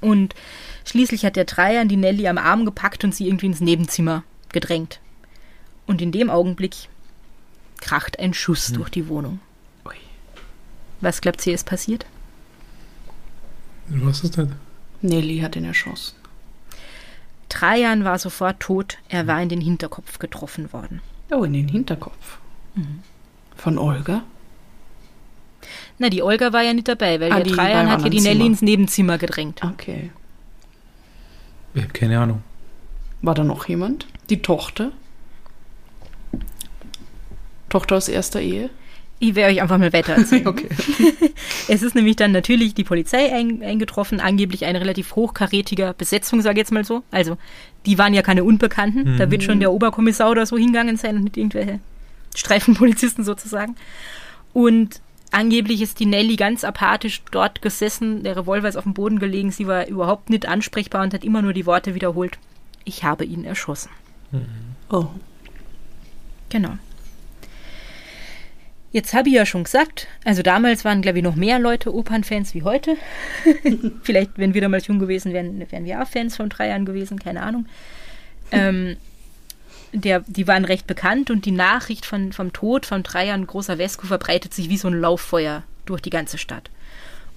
[0.02, 0.36] Und
[0.84, 5.00] schließlich hat der Trajan die Nelly am Arm gepackt und sie irgendwie ins Nebenzimmer gedrängt.
[5.88, 6.76] Und in dem Augenblick
[7.80, 9.40] kracht ein Schuss durch die Wohnung.
[11.02, 12.06] Was glaubt ihr, ist passiert?
[13.94, 14.52] Ich weiß es nicht.
[15.02, 16.16] Nelly hat ihn erschossen.
[17.50, 21.02] Trajan war sofort tot, er war in den Hinterkopf getroffen worden.
[21.32, 22.38] Oh, in den Hinterkopf.
[23.58, 24.24] Von Olga?
[25.98, 28.36] Na, die Olga war ja nicht dabei, weil Ah, der Trajan hat ja die Nelly
[28.38, 28.46] Zimmer.
[28.46, 29.62] ins Nebenzimmer gedrängt.
[29.64, 30.12] Okay.
[31.74, 32.44] Ich habe keine Ahnung.
[33.22, 34.08] War da noch jemand?
[34.30, 34.92] Die Tochter?
[37.70, 38.70] Tochter aus erster Ehe?
[39.24, 40.48] Ich werde euch einfach mal weiter erzählen.
[40.48, 40.68] Okay.
[41.68, 46.56] Es ist nämlich dann natürlich die Polizei ein, eingetroffen, angeblich ein relativ hochkarätiger Besetzung, sage
[46.56, 47.04] ich jetzt mal so.
[47.12, 47.38] Also,
[47.86, 49.18] die waren ja keine Unbekannten.
[49.18, 51.80] Da wird schon der Oberkommissar oder so hingegangen sein und nicht irgendwelche
[52.36, 53.76] Streifenpolizisten sozusagen.
[54.54, 59.20] Und angeblich ist die Nelly ganz apathisch dort gesessen, der Revolver ist auf dem Boden
[59.20, 62.40] gelegen, sie war überhaupt nicht ansprechbar und hat immer nur die Worte wiederholt.
[62.86, 63.92] Ich habe ihn erschossen.
[64.90, 65.06] Oh.
[66.50, 66.72] Genau.
[68.92, 72.54] Jetzt habe ich ja schon gesagt, also damals waren, glaube ich, noch mehr Leute Opernfans
[72.54, 72.98] wie heute.
[74.04, 77.18] Vielleicht, wenn wir damals jung gewesen wären, wären wir auch Fans von drei Jahren gewesen,
[77.18, 77.68] keine Ahnung.
[78.52, 78.98] Ähm,
[79.94, 84.08] der, die waren recht bekannt und die Nachricht von, vom Tod von Trajan Großer Vesco
[84.08, 86.70] verbreitet sich wie so ein Lauffeuer durch die ganze Stadt.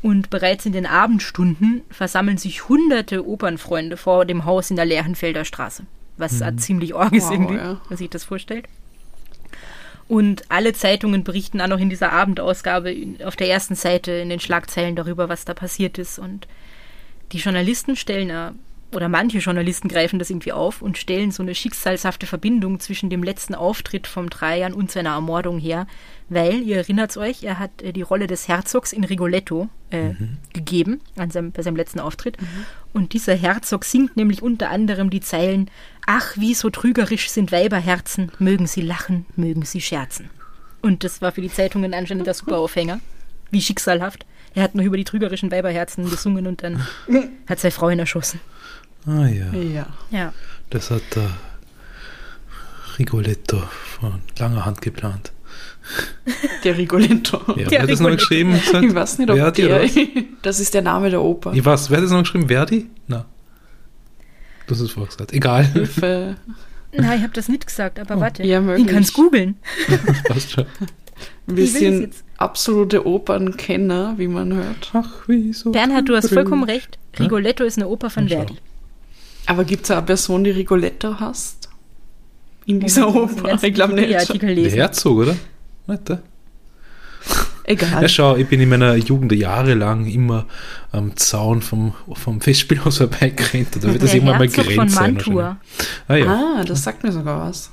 [0.02, 5.44] Und bereits in den Abendstunden versammeln sich hunderte Opernfreunde vor dem Haus in der Lerchenfelder
[5.44, 5.84] Straße.
[6.16, 6.58] Was mhm.
[6.58, 7.68] ziemlich ist Wow, irgendwie, ja.
[7.68, 8.66] wenn man sich das vorstellt.
[10.06, 14.40] Und alle Zeitungen berichten auch noch in dieser Abendausgabe auf der ersten Seite in den
[14.40, 16.18] Schlagzeilen darüber, was da passiert ist.
[16.18, 16.46] Und
[17.32, 18.58] die Journalisten stellen,
[18.94, 23.22] oder manche Journalisten greifen das irgendwie auf und stellen so eine schicksalshafte Verbindung zwischen dem
[23.22, 25.86] letzten Auftritt vom Trajan und seiner Ermordung her,
[26.28, 30.12] weil, ihr erinnert euch, er hat äh, die Rolle des Herzogs in Rigoletto äh,
[30.52, 32.36] gegeben an seinem, bei seinem letzten Auftritt.
[32.92, 35.70] Und dieser Herzog singt nämlich unter anderem die Zeilen
[36.06, 40.30] Ach, wie so trügerisch sind Weiberherzen, mögen sie lachen, mögen sie scherzen.
[40.82, 43.00] Und das war für die Zeitungen anscheinend der Superaufhänger.
[43.50, 44.26] Wie schicksalhaft.
[44.54, 46.86] Er hat noch über die trügerischen Weiberherzen gesungen und dann
[47.48, 48.40] hat seine Frau ihn erschossen.
[49.06, 49.86] Ah ja, Ja.
[50.10, 50.32] Ja.
[50.70, 51.30] das hat der
[52.98, 53.62] Rigoletto
[53.98, 55.32] von langer Hand geplant.
[56.64, 57.40] Der Rigoletto.
[57.48, 58.52] Ja, Der wer hat das noch geschrieben?
[58.52, 58.84] Gesagt?
[58.84, 59.88] Ich weiß nicht, ob Verdi, der,
[60.42, 61.52] das ist der Name der Oper.
[61.52, 62.48] Ich weiß, wer hat das noch geschrieben?
[62.48, 62.86] Verdi?
[63.06, 63.26] Na.
[64.70, 65.32] Es vorher gesagt.
[65.32, 65.64] Egal.
[65.64, 66.36] Hilfe.
[66.92, 68.44] Nein, ich habe das nicht gesagt, aber warte.
[68.44, 68.86] Ja, ich möglich.
[68.86, 69.56] kann es googeln.
[69.88, 70.66] Das passt schon.
[71.46, 74.90] Wir sind absolute Opernkenner, wie man hört.
[74.92, 75.72] Ach, wieso?
[75.72, 76.98] Bernhard, du hast vollkommen recht.
[77.14, 77.24] Ja?
[77.24, 78.28] Rigoletto ist eine Oper von.
[78.28, 78.54] Verdi.
[79.46, 81.68] Aber gibt es eine Person, die Rigoletto hasst?
[82.66, 83.62] In dieser ich muss den Oper?
[83.62, 84.10] Ich glaube nicht.
[84.10, 84.70] Der.
[84.70, 85.36] Herzog, oder?
[85.86, 86.22] Nicht der?
[87.64, 88.02] Egal.
[88.02, 90.44] Ja, schau, ich bin in meiner Jugend jahrelang immer
[90.92, 93.68] am Zaun vom, vom Festspielhaus vorbeigerannt.
[93.76, 95.56] Da wird das Der irgendwann mal Grenze sein.
[96.08, 96.26] Ah ja,
[96.60, 97.70] Ah, das sagt mir sogar was.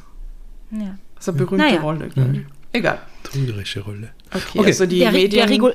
[0.71, 0.97] Ja.
[1.15, 1.81] Das ist eine berühmte Naja.
[1.81, 2.41] Rolle, glaube ich.
[2.73, 2.99] Egal.
[3.23, 4.09] trügerische Rolle.
[4.33, 4.67] Okay, Okay.
[4.67, 5.73] also die Der, Medien, der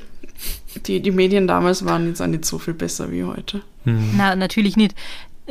[0.85, 3.61] die, die Medien damals waren jetzt auch nicht so viel besser wie heute.
[3.85, 4.95] Na, natürlich nicht.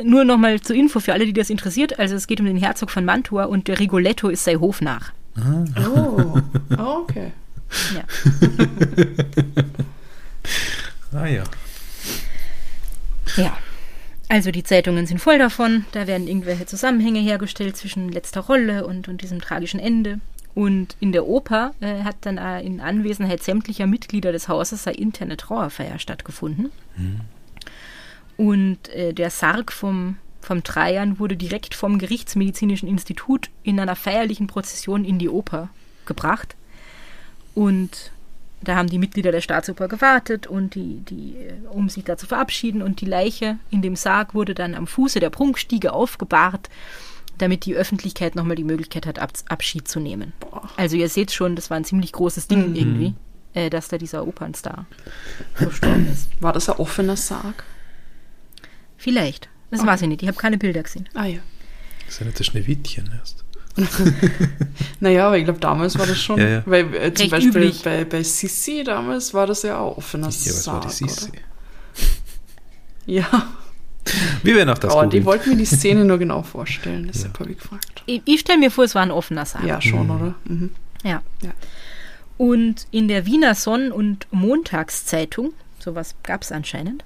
[0.03, 1.97] Nur nochmal zur Info für alle, die das interessiert.
[1.99, 5.11] Also es geht um den Herzog von Mantua und der Rigoletto ist sein Hofnach.
[5.87, 6.39] Oh,
[6.77, 7.31] okay.
[7.95, 8.03] Ja.
[11.13, 11.43] Ah ja.
[13.37, 13.57] Ja.
[14.29, 15.85] Also die Zeitungen sind voll davon.
[15.93, 20.19] Da werden irgendwelche Zusammenhänge hergestellt zwischen letzter Rolle und, und diesem tragischen Ende.
[20.53, 24.97] Und in der Oper äh, hat dann äh, in Anwesenheit sämtlicher Mitglieder des Hauses eine
[24.97, 26.71] interne Trauerfeier stattgefunden.
[28.37, 34.47] Und äh, der Sarg vom, vom Trajan wurde direkt vom Gerichtsmedizinischen Institut in einer feierlichen
[34.47, 35.69] Prozession in die Oper
[36.05, 36.56] gebracht.
[37.57, 38.11] Und
[38.61, 42.27] da haben die Mitglieder der Staatsoper gewartet, und die, die, äh, um sich da zu
[42.27, 42.83] verabschieden.
[42.83, 46.69] Und die Leiche in dem Sarg wurde dann am Fuße der Prunkstiege aufgebahrt,
[47.39, 50.33] damit die Öffentlichkeit nochmal die Möglichkeit hat, Ab Abschied zu nehmen.
[50.75, 53.15] Also ihr seht schon, das war ein ziemlich großes Ding irgendwie,
[53.55, 54.85] äh, dass da dieser Opernstar
[55.55, 56.29] verstorben ist.
[56.39, 57.63] War das ein offener Sarg?
[58.97, 59.49] Vielleicht.
[59.71, 60.21] Das weiß ich nicht.
[60.21, 61.09] Ich habe keine Bilder gesehen.
[61.15, 61.39] Ah ja.
[62.05, 63.46] Das ist ja nicht das Schneewittchen erst.
[64.99, 66.63] Naja, aber ich glaube, damals war das schon, Ja, ja.
[66.65, 67.83] weil äh, zum Recht Beispiel üblich.
[67.83, 70.87] bei, bei Sissi damals war das ja auch offener Ja, was war Sarg.
[70.87, 71.31] die Sissi?
[73.05, 73.47] Ja,
[74.43, 77.51] Wir werden auch das aber die wollten mir die Szene nur genau vorstellen, deshalb habe
[77.51, 78.03] ich gefragt.
[78.05, 79.63] Ich, ich stelle mir vor, es war ein offener Sarg.
[79.65, 80.35] Ja, schon, oder?
[80.45, 80.71] Mhm.
[81.03, 81.21] Ja.
[81.41, 81.51] Ja.
[82.37, 87.03] Und in der Wiener Sonn- und Montagszeitung, sowas gab es anscheinend,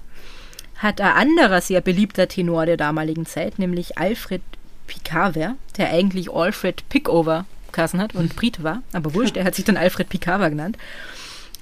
[0.76, 4.42] hat ein anderer sehr beliebter Tenor der damaligen Zeit, nämlich Alfred
[4.86, 9.64] Picaver, der eigentlich Alfred Pickover geheißen hat und Brite war, aber wurscht, er hat sich
[9.64, 10.76] dann Alfred Picaver genannt,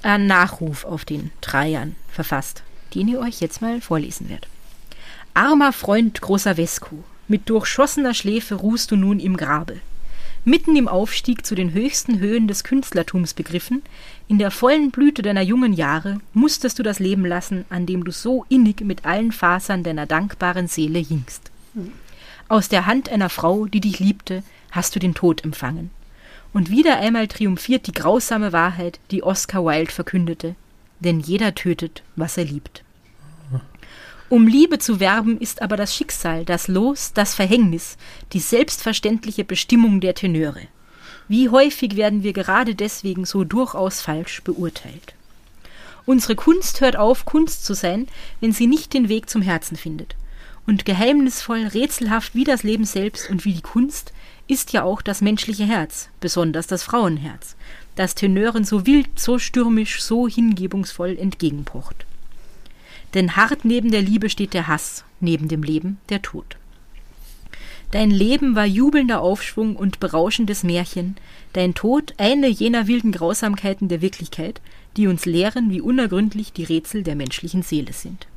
[0.03, 2.63] einen Nachruf auf den Trajan verfasst,
[2.95, 4.47] den ich euch jetzt mal vorlesen werde.
[5.35, 6.97] Armer Freund großer Vesku,
[7.29, 9.77] mit durchschossener Schläfe ruhst du nun im Grabe.
[10.45, 13.83] Mitten im Aufstieg zu den höchsten Höhen des Künstlertums begriffen,
[14.27, 18.11] in der vollen Blüte deiner jungen Jahre, musstest du das Leben lassen, an dem du
[18.11, 21.51] so innig mit allen Fasern deiner dankbaren Seele hingst.
[22.51, 25.91] Aus der Hand einer Frau, die dich liebte, hast du den Tod empfangen.
[26.53, 30.57] Und wieder einmal triumphiert die grausame Wahrheit, die Oscar Wilde verkündete,
[30.99, 32.83] denn jeder tötet, was er liebt.
[34.29, 37.97] Um Liebe zu werben, ist aber das Schicksal, das Los, das Verhängnis,
[38.33, 40.63] die selbstverständliche Bestimmung der Tenöre.
[41.29, 45.15] Wie häufig werden wir gerade deswegen so durchaus falsch beurteilt.
[46.05, 48.09] Unsere Kunst hört auf, Kunst zu sein,
[48.41, 50.17] wenn sie nicht den Weg zum Herzen findet.
[50.71, 54.13] Und geheimnisvoll, rätselhaft wie das Leben selbst und wie die Kunst
[54.47, 57.57] ist ja auch das menschliche Herz, besonders das Frauenherz,
[57.97, 62.07] das Tenören so wild, so stürmisch, so hingebungsvoll entgegenpocht.
[63.15, 66.57] Denn hart neben der Liebe steht der Hass, neben dem Leben der Tod.
[67.91, 71.17] Dein Leben war jubelnder Aufschwung und berauschendes Märchen,
[71.53, 74.61] dein Tod eine jener wilden Grausamkeiten der Wirklichkeit,
[74.97, 78.29] die uns lehren, wie unergründlich die Rätsel der menschlichen Seele sind.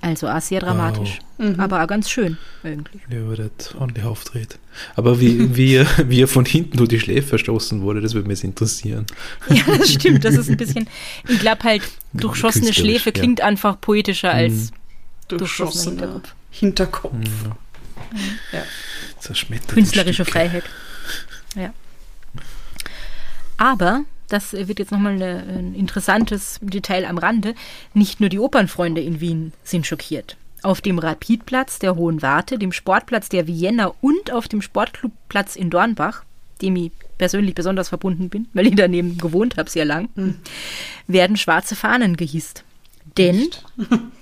[0.00, 1.18] Also auch sehr dramatisch,
[1.58, 3.02] aber auch ganz schön eigentlich.
[3.08, 4.58] Ja, aber der hat ordentlich auftritt.
[4.94, 8.28] Aber wie, wie, er, wie er von hinten durch die Schläfe verstoßen wurde, das würde
[8.28, 9.06] mich jetzt interessieren.
[9.48, 10.88] Ja, das stimmt, das ist ein bisschen,
[11.28, 11.82] ich glaube halt,
[12.12, 13.20] durchschossene Künstlerisch, Schläfe ja.
[13.22, 14.72] klingt einfach poetischer als
[15.28, 17.14] durchschossener Durchschossener Hinterkopf.
[17.14, 17.14] Hinterkopf.
[18.52, 18.62] Ja.
[19.18, 19.68] Zerschmettert.
[19.68, 20.24] künstlerische.
[20.24, 20.64] Freiheit.
[21.56, 21.72] Ja.
[23.56, 27.54] Aber, das wird jetzt nochmal eine- ein interessantes Detail am Rande,
[27.92, 30.36] nicht nur die Opernfreunde in Wien sind schockiert.
[30.62, 35.68] Auf dem Rapidplatz der Hohen Warte, dem Sportplatz der Vienna und auf dem Sportclubplatz in
[35.70, 36.24] Dornbach,
[36.62, 40.08] dem ich persönlich besonders verbunden bin, weil ich daneben gewohnt habe sehr lang,
[41.06, 42.64] werden schwarze Fahnen gehisst.
[43.18, 43.48] Denn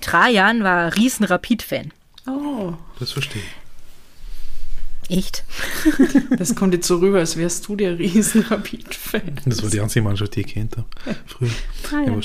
[0.01, 1.91] Trajan war riesen Rapid-Fan.
[2.27, 3.62] Oh, Das verstehe ich.
[5.09, 5.43] Echt?
[6.37, 9.41] das kommt jetzt so rüber, als wärst du der riesen Rapid-Fan.
[9.45, 10.87] Das war die einzige Mannschaft, die ich kennt habe.
[11.25, 11.49] Früher.
[11.91, 12.19] Ah, ja.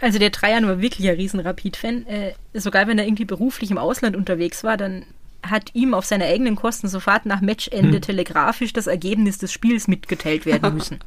[0.00, 2.06] Also der Trajan war wirklich ein riesen Rapid-Fan.
[2.06, 5.04] Äh, sogar wenn er irgendwie beruflich im Ausland unterwegs war, dann
[5.50, 10.46] hat ihm auf seine eigenen Kosten sofort nach Matchende telegrafisch das Ergebnis des Spiels mitgeteilt
[10.46, 10.98] werden müssen.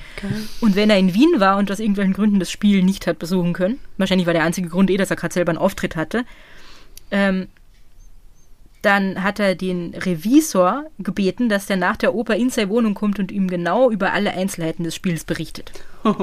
[0.60, 3.52] Und wenn er in Wien war und aus irgendwelchen Gründen das Spiel nicht hat besuchen
[3.52, 6.24] können, wahrscheinlich war der einzige Grund eh, dass er gerade selber einen Auftritt hatte,
[7.10, 7.48] ähm,
[8.82, 13.18] dann hat er den Revisor gebeten, dass der nach der Oper in seine Wohnung kommt
[13.18, 15.72] und ihm genau über alle Einzelheiten des Spiels berichtet.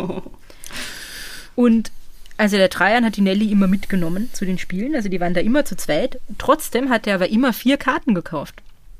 [1.55, 1.91] Und
[2.37, 5.39] also der Trajan hat die Nelly immer mitgenommen zu den Spielen, also die waren da
[5.39, 6.19] immer zu zweit.
[6.37, 8.55] Trotzdem hat er aber immer vier Karten gekauft.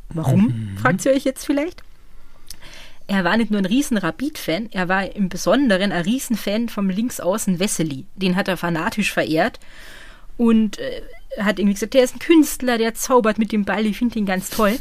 [0.09, 1.81] Warum, fragt ihr euch jetzt vielleicht?
[3.07, 7.59] Er war nicht nur ein riesen Rapid-Fan, er war im Besonderen ein Riesenfan vom Linksaußen
[7.59, 8.05] Wessely.
[8.15, 9.59] Den hat er fanatisch verehrt
[10.37, 11.01] und äh,
[11.39, 14.25] hat irgendwie gesagt, der ist ein Künstler, der zaubert mit dem Ball, ich finde ihn
[14.25, 14.77] ganz toll.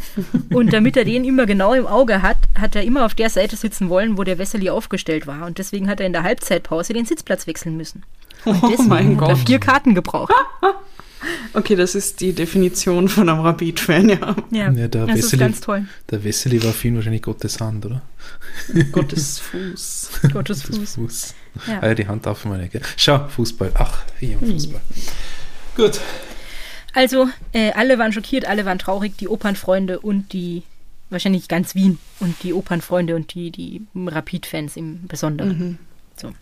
[0.51, 3.57] Und damit er den immer genau im Auge hat, hat er immer auf der Seite
[3.57, 5.47] sitzen wollen, wo der Wessely aufgestellt war.
[5.47, 8.03] Und deswegen hat er in der Halbzeitpause den Sitzplatz wechseln müssen.
[8.45, 9.47] Und Oh mein hat er Gott.
[9.47, 10.33] vier Karten gebraucht.
[11.55, 14.37] Okay, das ist die Definition von einem Rapid-Fan, ja.
[14.51, 15.87] Ja, Ja, der das ist Wessely- ganz toll.
[16.11, 18.03] Der Wessely war für ihn wahrscheinlich Gottes Hand, oder?
[18.93, 20.11] Gottes Fuß.
[20.35, 20.97] Gottes Fuß.
[20.97, 21.35] Fuß.
[21.67, 21.79] Ja.
[21.81, 22.69] Ah, ja, die Hand auf meine.
[22.69, 22.83] Gell?
[22.99, 23.71] Schau, Fußball.
[23.75, 24.83] Ach, am Fußball.
[25.77, 25.99] Gut.
[26.95, 30.63] Also, äh, alle waren schockiert, alle waren traurig, die Opernfreunde und die,
[31.11, 35.79] wahrscheinlich ganz Wien und die Opernfreunde und die, die Rapid-Fans im Besonderen.
[36.17, 36.33] So.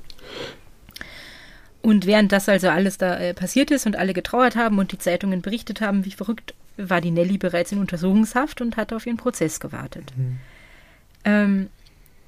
[1.80, 4.98] Und während das also alles da äh, passiert ist und alle getrauert haben und die
[4.98, 9.16] Zeitungen berichtet haben, wie verrückt, war die Nelly bereits in Untersuchungshaft und hat auf ihren
[9.16, 10.12] Prozess gewartet.
[11.24, 11.68] Ähm,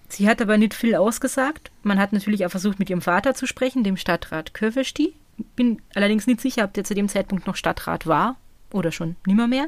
[0.09, 1.71] sie hat aber nicht viel ausgesagt.
[1.83, 5.15] Man hat natürlich auch versucht, mit ihrem Vater zu sprechen, dem Stadtrat Kövesti.
[5.57, 8.37] Bin allerdings nicht sicher, ob der zu dem Zeitpunkt noch Stadtrat war
[8.73, 9.67] oder schon nimmer mehr.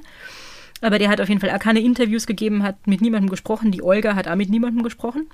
[0.80, 3.72] Aber der hat auf jeden Fall auch keine Interviews gegeben, hat mit niemandem gesprochen.
[3.72, 5.26] Die Olga hat auch mit niemandem gesprochen.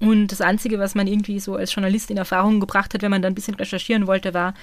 [0.00, 3.20] Und das Einzige, was man irgendwie so als Journalist in Erfahrung gebracht hat, wenn man
[3.20, 4.54] dann ein bisschen recherchieren wollte, war,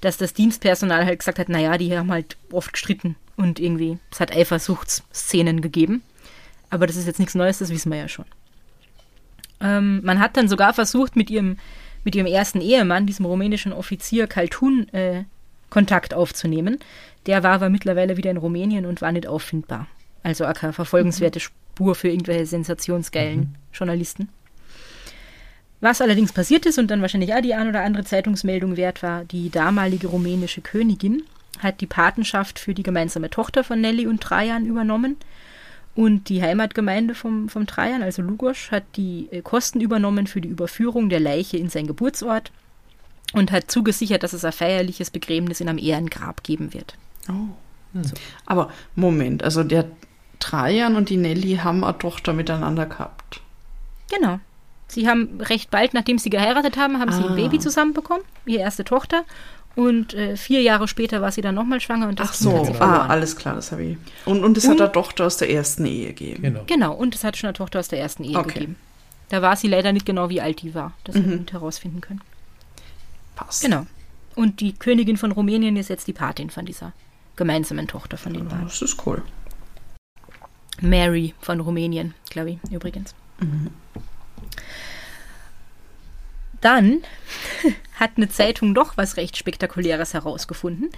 [0.00, 4.20] dass das Dienstpersonal halt gesagt hat, naja, die haben halt oft gestritten und irgendwie, es
[4.20, 6.02] hat Eifersuchtsszenen gegeben.
[6.68, 8.26] Aber das ist jetzt nichts Neues, das wissen wir ja schon.
[9.60, 11.56] Ähm, man hat dann sogar versucht, mit ihrem,
[12.04, 15.24] mit ihrem ersten Ehemann, diesem rumänischen Offizier Kaltun, äh,
[15.70, 16.78] Kontakt aufzunehmen.
[17.26, 19.86] Der war aber mittlerweile wieder in Rumänien und war nicht auffindbar.
[20.22, 24.28] Also auch keine verfolgenswerte Spur für irgendwelche sensationsgeilen Journalisten.
[25.80, 29.24] Was allerdings passiert ist und dann wahrscheinlich auch die ein oder andere Zeitungsmeldung wert war,
[29.24, 31.24] die damalige rumänische Königin
[31.58, 35.16] hat die Patenschaft für die gemeinsame Tochter von Nelly und Trajan übernommen
[35.94, 40.48] und die Heimatgemeinde vom, vom Trajan, also Lugosch, hat die äh, Kosten übernommen für die
[40.48, 42.50] Überführung der Leiche in sein Geburtsort
[43.34, 46.96] und hat zugesichert, dass es ein feierliches Begräbnis in einem Ehrengrab geben wird.
[47.28, 47.54] Oh.
[48.46, 49.86] Aber Moment, also der
[50.38, 53.40] Trajan und die Nelly haben eine Tochter miteinander gehabt.
[54.10, 54.40] Genau.
[54.88, 57.28] Sie haben recht bald, nachdem sie geheiratet haben, haben sie Ah.
[57.28, 59.24] ein Baby zusammenbekommen, ihre erste Tochter.
[59.74, 62.58] Und äh, vier Jahre später war sie dann nochmal schwanger und das Ach Kind so,
[62.58, 63.96] hat sie ah, alles klar, das habe ich.
[64.26, 66.42] Und, und es Und- hat eine Tochter aus der ersten Ehe gegeben.
[66.42, 66.64] Genau.
[66.66, 68.52] Genau, und es hat schon eine Tochter aus der ersten Ehe Okay.
[68.54, 68.76] gegeben.
[69.30, 70.92] Da war sie leider nicht genau, wie alt die war.
[71.04, 72.20] Das haben wir nicht herausfinden können.
[73.34, 73.62] Passt.
[73.62, 73.86] Genau.
[74.34, 76.92] Und die Königin von Rumänien ist jetzt die Patin von dieser
[77.36, 78.64] gemeinsamen Tochter von den beiden.
[78.64, 79.22] Das ist cool.
[80.82, 83.14] Mary von Rumänien, glaube ich, übrigens.
[86.62, 87.02] Dann
[88.00, 90.88] hat eine Zeitung doch was recht Spektakuläres herausgefunden,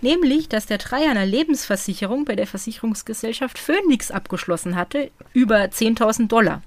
[0.00, 6.62] nämlich, dass der Trajaner Lebensversicherung bei der Versicherungsgesellschaft Phoenix abgeschlossen hatte über 10.000 Dollar.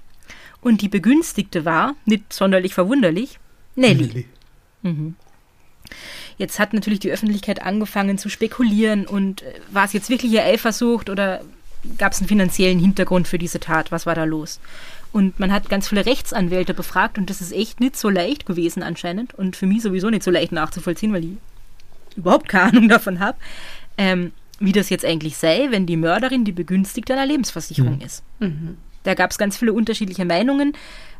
[0.60, 3.40] Und die Begünstigte war, nicht sonderlich verwunderlich,
[3.74, 4.26] Nelly.
[6.38, 10.44] Jetzt hat natürlich die Öffentlichkeit angefangen zu spekulieren und äh, war es jetzt wirklich ihr
[10.44, 11.42] Eifersucht oder
[11.98, 13.92] gab es einen finanziellen Hintergrund für diese Tat?
[13.92, 14.60] Was war da los?
[15.12, 18.82] Und man hat ganz viele Rechtsanwälte befragt und das ist echt nicht so leicht gewesen
[18.82, 21.36] anscheinend und für mich sowieso nicht so leicht nachzuvollziehen, weil ich
[22.16, 23.36] überhaupt keine Ahnung davon habe,
[23.98, 28.22] ähm, wie das jetzt eigentlich sei, wenn die Mörderin die Begünstigte einer Lebensversicherung ist.
[29.02, 30.74] Da gab es ganz viele unterschiedliche Meinungen.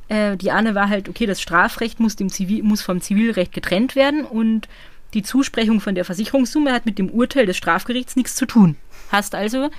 [0.09, 3.97] Äh, die eine war halt, okay, das Strafrecht muss, dem Zivil, muss vom Zivilrecht getrennt
[3.97, 4.69] werden und
[5.15, 8.77] die Zusprechung von der Versicherungssumme hat mit dem Urteil des Strafgerichts nichts zu tun.
[9.11, 9.71] Hast also,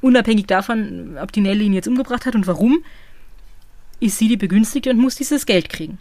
[0.00, 2.84] unabhängig davon, ob die Nelly ihn jetzt umgebracht hat und warum,
[4.00, 5.98] ist sie die Begünstigte und muss dieses Geld kriegen.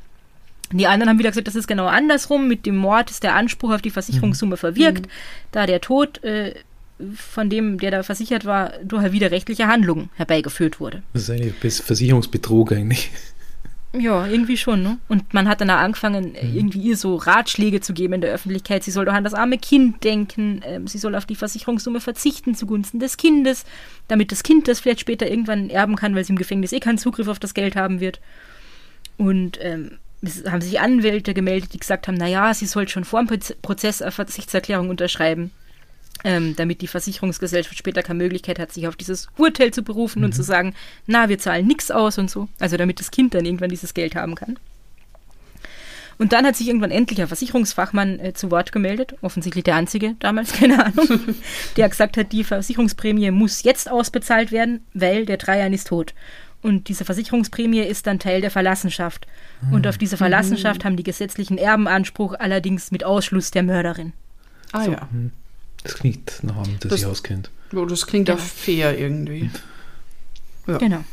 [0.72, 2.48] Die anderen haben wieder gesagt, das ist genau andersrum.
[2.48, 5.08] Mit dem Mord ist der Anspruch auf die Versicherungssumme verwirkt,
[5.52, 6.56] da der Tod äh,
[7.16, 11.04] von dem, der da versichert war, durch widerrechtliche Handlung herbeigeführt wurde.
[11.14, 13.12] Das ist Bes- Versicherungsbetrug eigentlich.
[13.98, 14.98] Ja, irgendwie schon, ne?
[15.08, 18.34] Und man hat dann auch angefangen, äh, irgendwie ihr so Ratschläge zu geben in der
[18.34, 18.84] Öffentlichkeit.
[18.84, 22.56] Sie soll doch an das arme Kind denken, ähm, sie soll auf die Versicherungssumme verzichten
[22.56, 23.64] zugunsten des Kindes,
[24.08, 26.98] damit das Kind das vielleicht später irgendwann erben kann, weil sie im Gefängnis eh keinen
[26.98, 28.20] Zugriff auf das Geld haben wird.
[29.18, 29.92] Und ähm,
[30.22, 33.56] es haben sich Anwälte gemeldet, die gesagt haben, naja, sie soll schon vor dem Proz-
[33.62, 35.52] Prozess eine Verzichtserklärung unterschreiben,
[36.26, 40.34] ähm, damit die Versicherungsgesellschaft später keine Möglichkeit hat, sich auf dieses Urteil zu berufen und
[40.34, 40.74] zu sagen,
[41.06, 42.50] na, wir zahlen nichts aus und so.
[42.60, 44.58] Also damit das Kind dann irgendwann dieses Geld haben kann.
[46.18, 50.16] Und dann hat sich irgendwann endlich ein Versicherungsfachmann äh, zu Wort gemeldet, offensichtlich der einzige
[50.20, 51.36] damals, keine Ahnung,
[51.78, 56.14] der gesagt hat, die Versicherungsprämie muss jetzt ausbezahlt werden, weil der Dreier ist tot.
[56.62, 59.28] Und diese Versicherungsprämie ist dann Teil der Verlassenschaft.
[59.72, 64.14] Und auf diese Verlassenschaft haben die gesetzlichen Erben Anspruch, allerdings mit Ausschluss der Mörderin.
[64.72, 64.92] Ah So.
[64.94, 65.08] ja.
[65.86, 67.50] Das klingt nach einem, das, Das- sich auskennt.
[67.72, 68.36] Das klingt Ja.
[68.36, 69.50] ja fair irgendwie.
[70.68, 70.78] Ja.
[70.78, 71.04] Genau.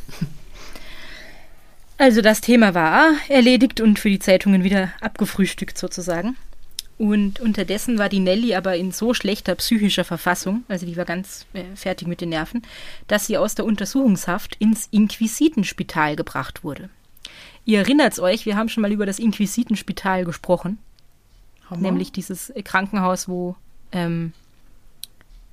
[1.99, 6.37] Also das Thema war erledigt und für die Zeitungen wieder abgefrühstückt sozusagen.
[6.99, 11.47] Und unterdessen war die Nelly aber in so schlechter psychischer Verfassung, also die war ganz
[11.53, 12.63] äh, fertig mit den Nerven,
[13.09, 16.91] dass sie aus der Untersuchungshaft ins Inquisitenspital gebracht wurde.
[17.65, 20.79] Ihr erinnert's euch, wir haben schon mal über das Inquisitenspital gesprochen,
[21.71, 21.83] Hammer.
[21.83, 23.57] nämlich dieses Krankenhaus, wo
[23.91, 24.33] ähm,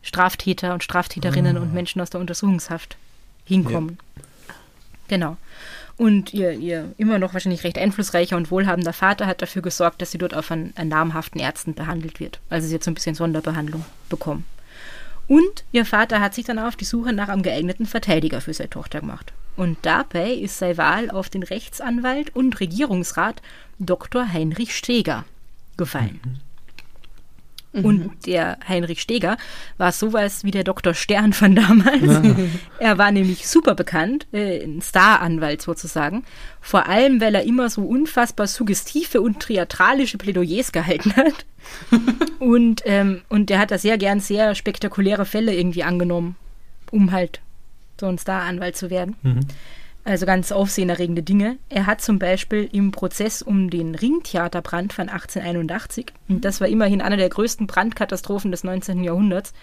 [0.02, 2.97] Straftäter und Straftäterinnen und Menschen aus der Untersuchungshaft
[3.45, 3.97] hinkommen.
[5.08, 5.38] Genau.
[5.97, 10.12] Und ihr, ihr immer noch wahrscheinlich recht einflussreicher und wohlhabender Vater hat dafür gesorgt, dass
[10.12, 12.39] sie dort auf an, an namhaften Ärzten behandelt wird.
[12.50, 14.45] Also sie hat so ein bisschen Sonderbehandlung bekommen.
[15.28, 18.70] Und ihr Vater hat sich dann auf die Suche nach einem geeigneten Verteidiger für seine
[18.70, 19.34] Tochter gemacht.
[19.58, 23.41] Und dabei ist seine Wahl auf den Rechtsanwalt und Regierungsrat
[23.78, 24.32] Dr.
[24.32, 25.26] Heinrich Steger
[25.76, 26.39] gefallen.
[27.72, 29.38] Und der Heinrich Steger
[29.78, 30.95] war sowas wie der Dr.
[30.95, 32.20] Stern von damals.
[32.80, 36.24] er war nämlich super bekannt, äh, ein Staranwalt sozusagen.
[36.61, 41.45] Vor allem, weil er immer so unfassbar suggestive und theatralische Plädoyers gehalten hat.
[42.39, 46.38] und, ähm, und der hat da sehr gern sehr spektakuläre Fälle irgendwie angenommen,
[46.89, 47.39] um halt
[47.99, 49.15] so ein Staranwalt zu werden.
[50.10, 51.60] Also ganz aufsehenerregende Dinge.
[51.70, 57.03] Er hat zum Beispiel im Prozess um den Ringtheaterbrand von 1881, und das war immerhin
[57.03, 59.03] eine der größten Brandkatastrophen des 19.
[59.03, 59.53] Jahrhunderts,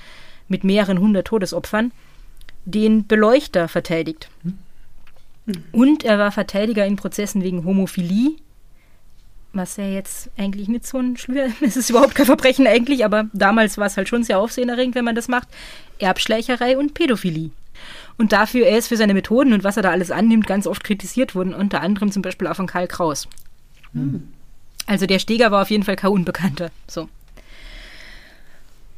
[0.46, 1.90] mit mehreren hundert Todesopfern,
[2.64, 4.28] den Beleuchter verteidigt.
[5.72, 8.36] Und er war Verteidiger in Prozessen wegen Homophilie,
[9.52, 13.28] was ja jetzt eigentlich nicht so ein schwer, es ist überhaupt kein Verbrechen eigentlich, aber
[13.32, 15.48] damals war es halt schon sehr aufsehenerregend, wenn man das macht,
[15.98, 17.50] Erbschleicherei und Pädophilie.
[18.18, 20.84] Und dafür, er ist für seine Methoden und was er da alles annimmt, ganz oft
[20.84, 23.28] kritisiert worden, unter anderem zum Beispiel auch von Karl Kraus.
[24.86, 26.70] Also der Steger war auf jeden Fall kein Unbekannter.
[26.86, 27.08] So.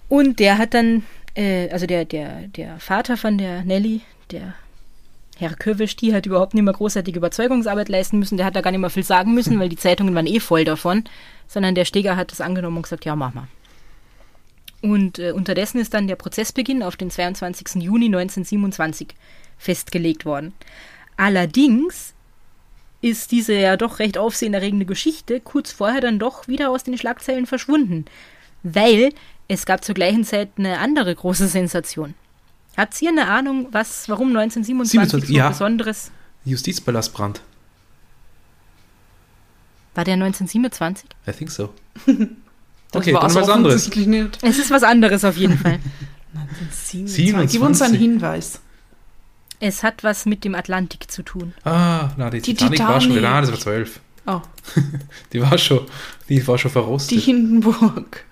[0.08, 1.04] Und der hat dann,
[1.34, 4.54] äh, also der, der, der Vater von der Nelly, der
[5.36, 8.36] Herr Köwisch, die hat überhaupt nicht mehr großartige Überzeugungsarbeit leisten müssen.
[8.36, 10.64] Der hat da gar nicht mehr viel sagen müssen, weil die Zeitungen waren eh voll
[10.64, 11.04] davon.
[11.46, 13.48] Sondern der Steger hat das angenommen und gesagt, ja, mach mal.
[14.80, 17.82] Und äh, unterdessen ist dann der Prozessbeginn auf den 22.
[17.82, 19.08] Juni 1927
[19.58, 20.52] festgelegt worden.
[21.16, 22.14] Allerdings
[23.00, 27.46] ist diese ja doch recht aufsehenerregende Geschichte kurz vorher dann doch wieder aus den Schlagzeilen
[27.46, 28.04] verschwunden,
[28.62, 29.12] weil
[29.48, 32.14] es gab zur gleichen Zeit eine andere große Sensation.
[32.76, 35.48] Habt ihr eine Ahnung, was, warum 1927 27, so ja.
[35.48, 36.10] Besonderes
[36.44, 37.40] Justizpalastbrand.
[39.94, 40.04] war?
[40.04, 41.08] Der 1927?
[41.26, 41.74] I think so.
[42.90, 43.94] Das Okay, war's dann was anderes.
[43.96, 44.38] nicht.
[44.42, 45.78] Es ist was anderes auf jeden Fall.
[46.72, 47.50] 27.
[47.52, 47.98] Gib uns einen 27.
[48.00, 48.60] Hinweis.
[49.60, 51.52] Es hat was mit dem Atlantik zu tun.
[51.64, 53.22] Ah, na, die, Die Titanic, war schon, Titanic.
[53.30, 54.00] na, das war zwölf.
[54.26, 54.40] Oh,
[55.32, 55.80] Die war schon,
[56.28, 57.10] die war schon verrostet.
[57.18, 58.24] die Hindenburg.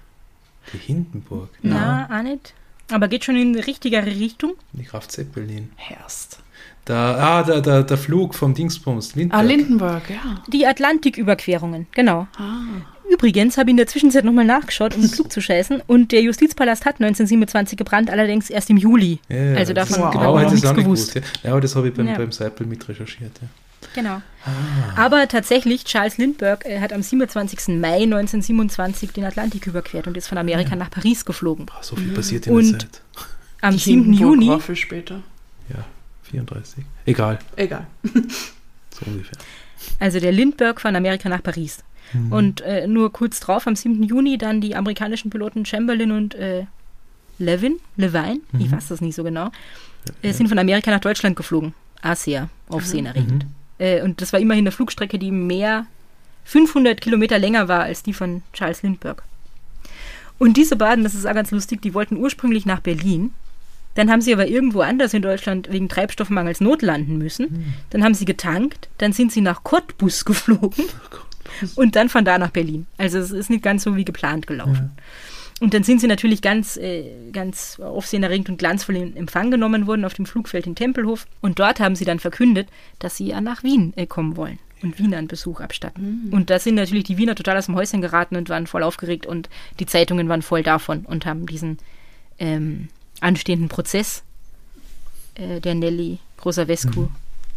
[0.73, 1.49] Die Hindenburg.
[1.63, 2.55] Na, auch nicht.
[2.93, 4.53] Aber geht schon in die richtigere Richtung.
[4.73, 5.71] Die Kraft Zeppelin.
[5.77, 6.39] Herst.
[6.85, 9.43] Da, ah, der, der, der Flug vom Dingsbums, Ah, Lindbergh.
[9.47, 10.43] Lindenburg, ja.
[10.47, 12.29] Die Atlantiküberquerungen, genau.
[12.39, 12.63] Ah.
[13.13, 15.83] Übrigens habe ich in der Zwischenzeit nochmal nachgeschaut, um klug zu scheißen.
[15.87, 19.21] Und der Justizpalast hat 1927 gebrannt, allerdings erst im Juli.
[19.29, 20.13] Ja, also das- davon Wow.
[20.13, 21.15] genau noch hätte ich nichts gewusst.
[21.15, 21.29] gewusst.
[21.43, 22.17] Ja, ja aber das habe ich beim, Ja.
[22.17, 23.33] beim Seipel mit recherchiert.
[23.41, 23.49] Ja.
[23.95, 24.21] Genau.
[24.97, 27.79] Aber tatsächlich, Charles Lindbergh äh, hat am 27.
[27.81, 31.67] Mai 1927 den Atlantik überquert und ist von Amerika nach Paris geflogen.
[31.71, 33.01] Ah, so viel passiert in Und- der Zeit.
[33.63, 34.03] Am Die 7.
[34.05, 35.23] Hindenburg Juni war viel später.
[35.69, 35.85] Ja,
[36.25, 36.85] 34.
[37.07, 37.87] Egal, Egal.
[38.05, 39.39] so ungefähr.
[40.01, 41.79] Also der Lindbergh von Amerika nach Paris.
[42.31, 44.03] Und äh, nur kurz drauf, am 7.
[44.03, 46.67] Juni, dann die amerikanischen Piloten Chamberlain und äh,
[47.39, 49.51] Levin, Levine, ich weiß das nicht so genau,
[50.23, 51.75] äh, sind von Amerika nach Deutschland geflogen.
[52.15, 53.47] Sehr aufsehenerregend.
[53.79, 55.87] Äh, und das war immerhin eine Flugstrecke, die mehr
[56.45, 59.23] 500 Kilometer länger war als die von Charles Lindbergh.
[60.39, 63.33] Und diese Baden, das ist auch ganz lustig, die wollten ursprünglich nach Berlin.
[63.95, 67.75] Dann haben sie aber irgendwo anders in Deutschland wegen Treibstoffmangels notlanden müssen.
[67.91, 70.85] Dann haben sie getankt, dann sind sie nach Cottbus geflogen
[71.77, 72.87] und dann von da nach Berlin.
[72.99, 74.93] Also es ist nicht ganz so wie geplant gelaufen.
[75.59, 80.05] Und dann sind sie natürlich ganz, äh, ganz aufsehenerregend und glanzvoll in Empfang genommen worden
[80.05, 81.27] auf dem Flugfeld in Tempelhof.
[81.41, 82.69] Und dort haben sie dann verkündet,
[82.99, 86.29] dass sie ja nach Wien äh, kommen wollen und Wien einen Besuch abstatten.
[86.31, 89.25] Und da sind natürlich die Wiener total aus dem Häuschen geraten und waren voll aufgeregt
[89.25, 89.49] und
[89.81, 91.79] die Zeitungen waren voll davon und haben diesen
[92.39, 92.89] ähm,
[93.21, 94.23] anstehenden Prozess
[95.37, 97.09] äh, der Nelly Grosavescu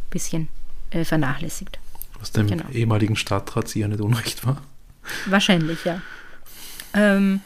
[0.09, 0.47] bisschen
[0.91, 1.79] äh, vernachlässigt.
[2.19, 2.65] Was dem Genau.
[2.73, 4.61] ehemaligen Stadtrat sicher nicht unrecht war.
[5.27, 6.01] Wahrscheinlich, ja.
[6.93, 7.41] Ähm,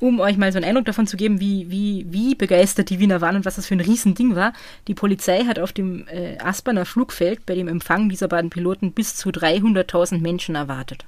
[0.00, 3.20] um euch mal so einen Eindruck davon zu geben, wie, wie, wie begeistert die Wiener
[3.20, 4.52] waren und was das für ein Riesending war.
[4.88, 9.16] Die Polizei hat auf dem äh, Asperner Flugfeld bei dem Empfang dieser beiden Piloten bis
[9.16, 11.06] zu 300.000 Menschen erwartet.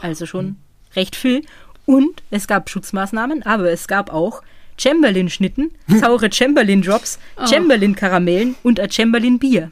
[0.00, 0.56] Also schon
[0.96, 1.42] recht viel.
[1.84, 4.42] Und es gab Schutzmaßnahmen, aber es gab auch
[4.78, 7.18] Chamberlain-Schnitten, saure Chamberlain-Drops,
[7.50, 9.70] Chamberlain-Karamellen und ein Chamberlain-Bier.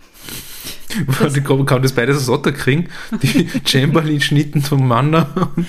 [1.34, 2.88] Die kann, kann das beides aus Otter kriegen.
[3.22, 5.66] Die Chamberlain-Schnitten vom Manner und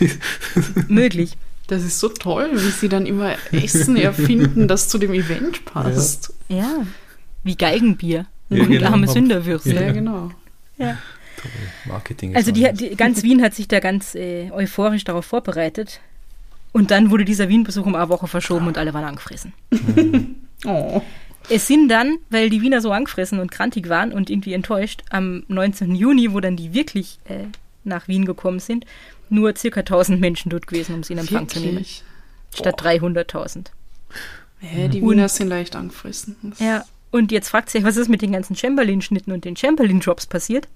[0.00, 0.10] die,
[0.88, 1.36] Möglich.
[1.66, 6.34] Das ist so toll, wie sie dann immer Essen erfinden, das zu dem Event passt.
[6.48, 6.84] Ja.
[7.42, 8.26] Wie Geigenbier.
[8.50, 8.90] Ja, und genau.
[8.90, 9.74] arme Sünderwürste.
[9.74, 10.30] Ja, genau.
[10.76, 10.98] Ja.
[11.86, 12.36] Marketing.
[12.36, 16.00] Also die, die, ganz Wien hat sich da ganz äh, euphorisch darauf vorbereitet.
[16.74, 19.54] Und dann wurde dieser Wien-Besuch um eine Woche verschoben und alle waren angefressen.
[20.66, 21.02] Oh.
[21.50, 25.44] Es sind dann, weil die Wiener so angefressen und krantig waren und irgendwie enttäuscht, am
[25.48, 25.94] 19.
[25.94, 27.44] Juni, wo dann die wirklich äh,
[27.84, 28.86] nach Wien gekommen sind,
[29.28, 31.84] nur circa 1000 Menschen dort gewesen, um sie in Empfang zu nehmen.
[32.54, 33.66] Statt 300.000.
[34.62, 36.36] Ja, die Und- Wiener sind leicht angefressen.
[36.42, 40.26] Das- Ja, und jetzt fragt sich, was ist mit den ganzen Chamberlain-Schnitten und den Chamberlain-Drops
[40.26, 40.66] passiert?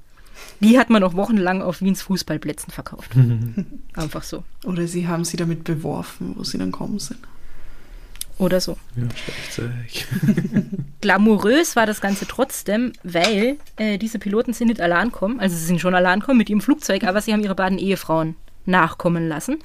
[0.61, 3.13] Die hat man noch wochenlang auf Wiens Fußballplätzen verkauft.
[3.95, 4.43] Einfach so.
[4.65, 7.21] Oder sie haben sie damit beworfen, wo sie dann kommen sind.
[8.39, 8.77] Oder so.
[8.97, 9.05] Ja.
[11.01, 15.65] Glamourös war das Ganze trotzdem, weil äh, diese Piloten sind nicht allein gekommen, also sie
[15.65, 19.57] sind schon allein gekommen mit ihrem Flugzeug, aber sie haben ihre beiden Ehefrauen nachkommen lassen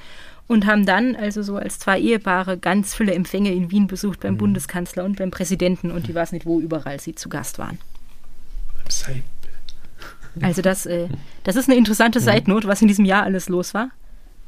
[0.48, 4.38] und haben dann also so als zwei Ehepaare ganz viele Empfänge in Wien besucht beim
[4.38, 7.78] Bundeskanzler und beim Präsidenten und ich weiß nicht, wo überall sie zu Gast waren.
[8.90, 9.24] Sei-
[10.42, 11.08] Also das, äh,
[11.44, 13.90] das ist eine interessante Side Note, was in diesem Jahr alles los war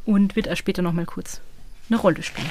[0.05, 1.41] und wird erst später nochmal kurz
[1.89, 2.49] eine Rolle spielen.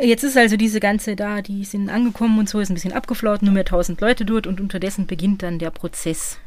[0.00, 3.42] Jetzt ist also diese ganze da, die sind angekommen und so, ist ein bisschen abgeflaut,
[3.42, 6.38] nur mehr 1000 Leute dort und unterdessen beginnt dann der Prozess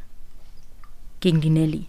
[1.20, 1.86] gegen die Nelly.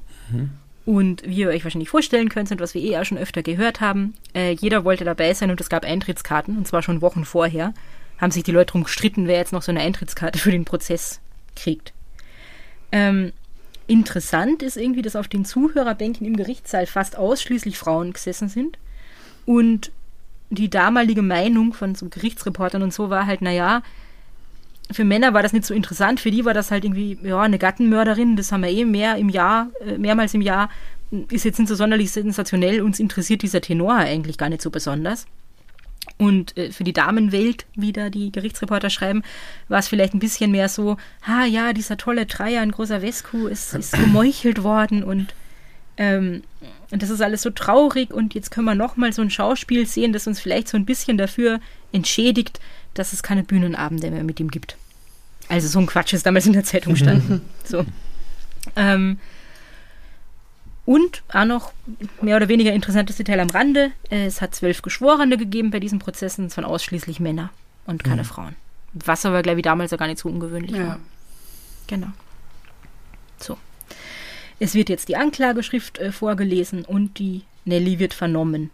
[0.86, 3.82] Und wie ihr euch wahrscheinlich vorstellen könnt, und was wir eh auch schon öfter gehört
[3.82, 7.74] haben, äh, jeder wollte dabei sein und es gab Eintrittskarten, und zwar schon Wochen vorher,
[8.20, 11.20] haben sich die Leute darum gestritten, wer jetzt noch so eine Eintrittskarte für den Prozess
[11.56, 11.94] kriegt.
[12.92, 13.32] Ähm,
[13.88, 18.78] interessant ist irgendwie, dass auf den Zuhörerbänken im Gerichtssaal fast ausschließlich Frauen gesessen sind
[19.46, 19.92] und
[20.50, 23.84] die damalige Meinung von so Gerichtsreportern und so war halt, naja,
[24.92, 27.60] für Männer war das nicht so interessant, für die war das halt irgendwie, ja, eine
[27.60, 30.70] Gattenmörderin, das haben wir eh mehr im Jahr, äh, mehrmals im Jahr,
[31.32, 35.26] ist jetzt nicht so sonderlich sensationell, uns interessiert dieser Tenor eigentlich gar nicht so besonders.
[36.20, 39.24] Und äh, für die Damenwelt, wie da die Gerichtsreporter schreiben,
[39.70, 43.47] war es vielleicht ein bisschen mehr so, ah ja, dieser tolle Dreier in Großer Vescu
[43.47, 45.34] ist, ist gemeuchelt worden und
[45.95, 46.43] ähm,
[46.91, 49.86] und das ist alles so traurig und jetzt können wir noch mal so ein Schauspiel
[49.86, 51.59] sehen, das uns vielleicht so ein bisschen dafür
[51.91, 52.59] entschädigt,
[52.93, 54.76] dass es keine Bühnenabende mehr mit ihm gibt.
[55.49, 57.41] Also so ein Quatsch ist damals in der Zeitung standen.
[57.63, 57.86] so.
[58.76, 59.20] Ähm,
[60.90, 61.72] und auch noch
[62.20, 63.92] mehr oder weniger interessantes Detail am Rande.
[64.10, 66.48] Es hat zwölf Geschworene gegeben bei diesen Prozessen.
[66.48, 67.52] Es waren ausschließlich Männer
[67.86, 68.56] und keine Frauen.
[68.94, 70.80] Was aber, glaube ich, damals ja gar nicht so ungewöhnlich war.
[70.80, 71.00] Ja.
[71.86, 72.08] Genau.
[73.38, 73.56] So.
[74.58, 78.72] Es wird jetzt die Anklageschrift äh, vorgelesen und die Nelly wird vernommen.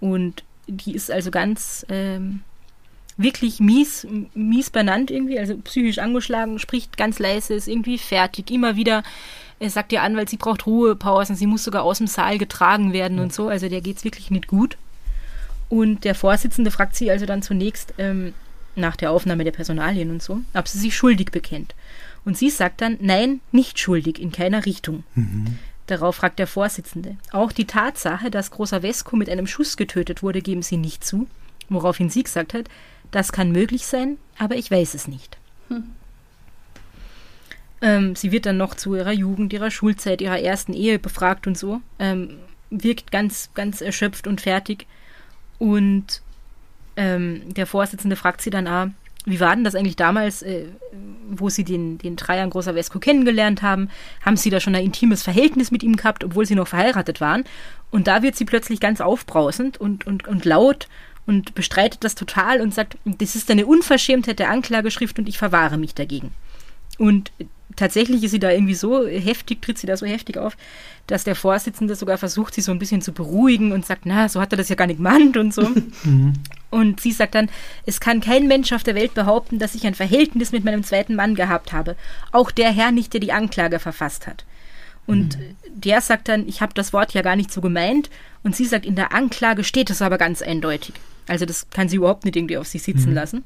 [0.00, 2.42] Und die ist also ganz ähm,
[3.16, 8.50] wirklich mies, mies benannt irgendwie, also psychisch angeschlagen, spricht ganz leise, ist irgendwie fertig.
[8.50, 9.02] Immer wieder
[9.64, 13.18] äh, sagt ihr Anwalt, sie braucht Ruhepausen, sie muss sogar aus dem Saal getragen werden
[13.18, 13.48] und so.
[13.48, 14.76] Also der geht's wirklich nicht gut.
[15.68, 18.34] Und der Vorsitzende fragt sie also dann zunächst ähm,
[18.76, 21.74] nach der Aufnahme der Personalien und so, ob sie sich schuldig bekennt.
[22.24, 25.04] Und sie sagt dann, nein, nicht schuldig, in keiner Richtung.
[25.86, 27.16] Darauf fragt der Vorsitzende.
[27.32, 31.26] Auch die Tatsache, dass Großer Vesco mit einem Schuss getötet wurde, geben sie nicht zu.
[31.68, 32.66] Woraufhin sie gesagt hat,
[33.10, 35.36] das kann möglich sein, aber ich weiß es nicht.
[37.80, 41.58] Ähm, sie wird dann noch zu ihrer Jugend, ihrer Schulzeit, ihrer ersten Ehe befragt und
[41.58, 41.80] so.
[41.98, 42.38] Ähm,
[42.70, 44.86] wirkt ganz, ganz erschöpft und fertig.
[45.58, 46.22] Und
[46.96, 48.90] ähm, der Vorsitzende fragt sie dann, ah,
[49.26, 50.42] wie war denn das eigentlich damals?
[50.42, 50.66] Äh,
[51.30, 53.88] wo sie den, den Trajan Grosavescu kennengelernt haben,
[54.24, 57.44] haben sie da schon ein intimes Verhältnis mit ihm gehabt, obwohl sie noch verheiratet waren.
[57.90, 60.88] Und da wird sie plötzlich ganz aufbrausend und, und, und laut
[61.26, 65.78] und bestreitet das total und sagt, das ist eine Unverschämtheit der Anklageschrift und ich verwahre
[65.78, 66.32] mich dagegen.
[66.98, 67.32] Und
[67.76, 70.56] tatsächlich ist sie da irgendwie so heftig, tritt sie da so heftig auf,
[71.06, 74.40] dass der Vorsitzende sogar versucht, sie so ein bisschen zu beruhigen und sagt, na, so
[74.40, 75.68] hat er das ja gar nicht gemeint und so.
[76.70, 77.50] und sie sagt dann,
[77.84, 81.14] es kann kein Mensch auf der Welt behaupten, dass ich ein Verhältnis mit meinem zweiten
[81.14, 81.96] Mann gehabt habe.
[82.32, 84.44] Auch der Herr nicht, der die Anklage verfasst hat.
[85.06, 85.56] Und mhm.
[85.74, 88.08] der sagt dann, ich habe das Wort ja gar nicht so gemeint.
[88.42, 90.94] Und sie sagt, in der Anklage steht es aber ganz eindeutig.
[91.26, 93.14] Also das kann sie überhaupt nicht irgendwie auf sich sitzen mhm.
[93.14, 93.44] lassen.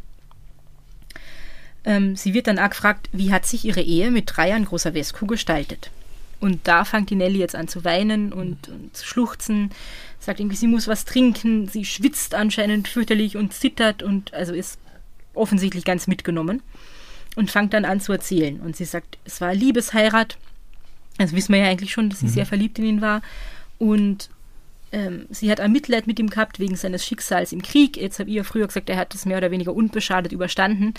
[1.89, 4.93] Ähm, sie wird dann auch gefragt, wie hat sich ihre Ehe mit drei Jahren großer
[4.93, 5.91] Vesku gestaltet?
[6.39, 9.71] Und da fängt die Nelly jetzt an zu weinen und, und zu schluchzen,
[10.21, 14.79] sagt irgendwie, sie muss was trinken, sie schwitzt anscheinend fürchterlich und zittert und also ist
[15.33, 16.63] offensichtlich ganz mitgenommen
[17.37, 18.61] und fängt dann an zu erzählen.
[18.61, 20.37] Und sie sagt, es war Liebesheirat.
[21.17, 22.33] Das wissen wir ja eigentlich schon, dass sie mhm.
[22.33, 23.23] sehr verliebt in ihn war.
[23.79, 24.29] Und
[24.93, 27.97] ähm, sie hat ein Mitleid mit ihm gehabt wegen seines Schicksals im Krieg.
[27.97, 30.95] Jetzt habe ich ja früher gesagt, er hat es mehr oder weniger unbeschadet überstanden.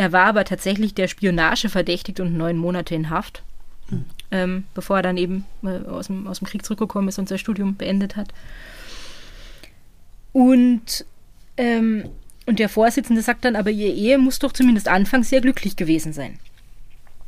[0.00, 3.42] Er war aber tatsächlich der Spionage verdächtigt und neun Monate in Haft,
[3.90, 4.06] mhm.
[4.30, 7.36] ähm, bevor er dann eben äh, aus, dem, aus dem Krieg zurückgekommen ist und sein
[7.36, 8.28] Studium beendet hat.
[10.32, 11.04] Und,
[11.58, 12.08] ähm,
[12.46, 16.14] und der Vorsitzende sagt dann, aber ihr Ehe muss doch zumindest anfangs sehr glücklich gewesen
[16.14, 16.38] sein.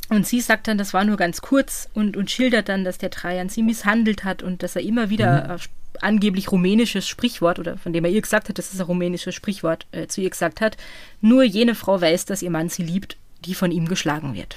[0.08, 3.10] Und sie sagt dann, das war nur ganz kurz und, und schildert dann, dass der
[3.10, 7.93] Trajan sie misshandelt hat und dass er immer wieder mhm angeblich rumänisches Sprichwort, oder von
[7.93, 10.76] dem er ihr gesagt hat, das ist ein rumänisches Sprichwort, äh, zu ihr gesagt hat,
[11.20, 14.57] nur jene Frau weiß, dass ihr Mann sie liebt, die von ihm geschlagen wird.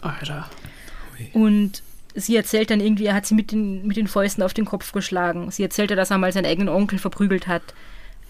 [0.00, 0.48] Alter.
[1.32, 1.82] Und
[2.14, 4.92] sie erzählt dann irgendwie, er hat sie mit den, mit den Fäusten auf den Kopf
[4.92, 5.50] geschlagen.
[5.50, 7.62] Sie erzählte, dass er mal seinen eigenen Onkel verprügelt hat.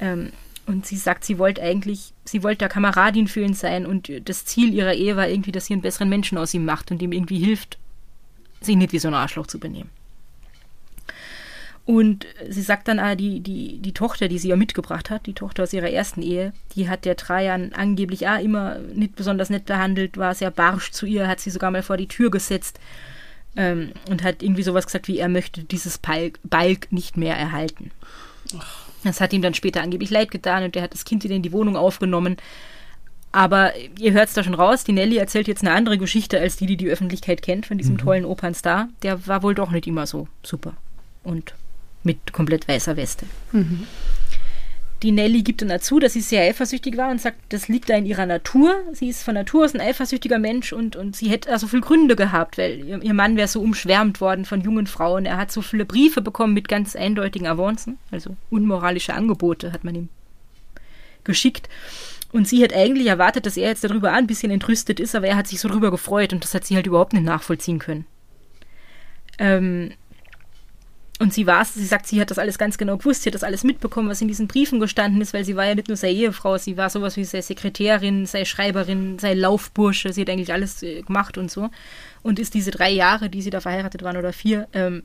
[0.00, 0.32] Ähm,
[0.66, 4.44] und sie sagt, sie wollte eigentlich, sie wollte da Kameradin für ihn sein und das
[4.44, 7.12] Ziel ihrer Ehe war irgendwie, dass sie einen besseren Menschen aus ihm macht und ihm
[7.12, 7.78] irgendwie hilft,
[8.60, 9.90] sich nicht wie so ein Arschloch zu benehmen.
[11.86, 15.34] Und sie sagt dann, ah, die, die, die Tochter, die sie ja mitgebracht hat, die
[15.34, 19.66] Tochter aus ihrer ersten Ehe, die hat der Trajan angeblich auch immer nicht besonders nett
[19.66, 22.80] behandelt, war sehr barsch zu ihr, hat sie sogar mal vor die Tür gesetzt
[23.54, 27.92] ähm, und hat irgendwie sowas gesagt, wie er möchte dieses Balk, Balk nicht mehr erhalten.
[29.04, 31.42] Das hat ihm dann später angeblich leid getan und der hat das Kind wieder in
[31.42, 32.36] die Wohnung aufgenommen.
[33.30, 36.56] Aber ihr hört es da schon raus, die Nelly erzählt jetzt eine andere Geschichte als
[36.56, 37.98] die, die die Öffentlichkeit kennt von diesem mhm.
[37.98, 38.88] tollen Opernstar.
[39.02, 40.72] Der war wohl doch nicht immer so super.
[41.22, 41.54] Und
[42.06, 43.26] mit komplett weißer Weste.
[43.52, 43.86] Mhm.
[45.02, 47.94] Die Nelly gibt dann dazu, dass sie sehr eifersüchtig war und sagt, das liegt da
[47.96, 48.74] in ihrer Natur.
[48.92, 52.16] Sie ist von Natur aus ein eifersüchtiger Mensch und, und sie hätte also viele Gründe
[52.16, 55.26] gehabt, weil ihr, ihr Mann wäre so umschwärmt worden von jungen Frauen.
[55.26, 59.94] Er hat so viele Briefe bekommen mit ganz eindeutigen Avancen, also unmoralische Angebote hat man
[59.94, 60.08] ihm
[61.24, 61.68] geschickt.
[62.32, 65.36] Und sie hat eigentlich erwartet, dass er jetzt darüber ein bisschen entrüstet ist, aber er
[65.36, 68.06] hat sich so darüber gefreut und das hat sie halt überhaupt nicht nachvollziehen können.
[69.38, 69.92] Ähm,
[71.18, 73.42] und sie war sie sagt, sie hat das alles ganz genau gewusst, sie hat das
[73.42, 76.12] alles mitbekommen, was in diesen Briefen gestanden ist, weil sie war ja nicht nur seine
[76.12, 80.82] Ehefrau, sie war sowas wie seine Sekretärin, seine Schreiberin, seine Laufbursche, sie hat eigentlich alles
[80.82, 81.70] äh, gemacht und so.
[82.22, 85.04] Und ist diese drei Jahre, die sie da verheiratet waren oder vier, ähm,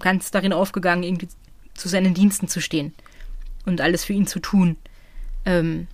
[0.00, 1.28] ganz darin aufgegangen, irgendwie
[1.74, 2.92] zu seinen Diensten zu stehen
[3.64, 4.76] und alles für ihn zu tun.
[5.44, 5.86] Ähm,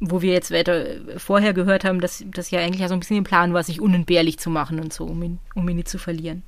[0.00, 3.18] wo wir jetzt weiter äh, vorher gehört haben, dass das ja eigentlich so ein bisschen
[3.18, 5.98] im Plan war, sich unentbehrlich zu machen und so, um ihn, um ihn nicht zu
[5.98, 6.42] verlieren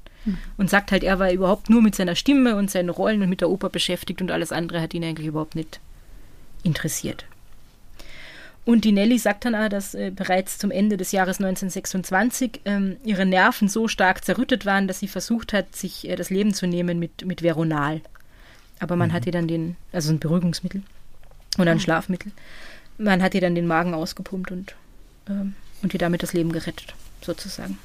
[0.56, 3.40] und sagt halt, er war überhaupt nur mit seiner Stimme und seinen Rollen und mit
[3.40, 5.80] der Oper beschäftigt und alles andere hat ihn eigentlich überhaupt nicht
[6.62, 7.24] interessiert.
[8.66, 12.96] Und die Nelly sagt dann auch, dass äh, bereits zum Ende des Jahres 1926 ähm,
[13.04, 16.66] ihre Nerven so stark zerrüttet waren, dass sie versucht hat, sich äh, das Leben zu
[16.66, 18.00] nehmen mit, mit Veronal.
[18.80, 19.12] Aber man mhm.
[19.12, 20.82] hat ihr dann den, also ein Beruhigungsmittel
[21.58, 21.82] oder ein mhm.
[21.82, 22.32] Schlafmittel,
[22.98, 24.74] man hat ihr dann den Magen ausgepumpt und,
[25.28, 27.78] ähm, und ihr damit das Leben gerettet, sozusagen.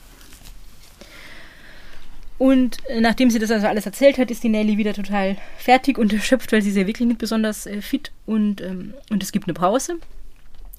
[2.41, 5.99] Und äh, nachdem sie das also alles erzählt hat, ist die Nelly wieder total fertig
[5.99, 8.11] und erschöpft, weil sie ist ja wirklich nicht besonders äh, fit.
[8.25, 9.99] Und, ähm, und es gibt eine Pause.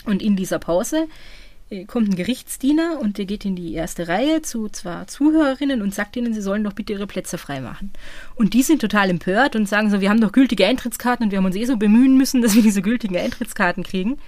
[0.05, 1.07] Und in dieser Pause
[1.71, 5.95] äh, kommt ein Gerichtsdiener und der geht in die erste Reihe zu zwei Zuhörerinnen und
[5.95, 7.93] sagt ihnen, sie sollen doch bitte ihre Plätze freimachen.
[8.35, 11.39] Und die sind total empört und sagen so, wir haben doch gültige Eintrittskarten und wir
[11.39, 14.19] haben uns eh so bemühen müssen, dass wir diese gültigen Eintrittskarten kriegen.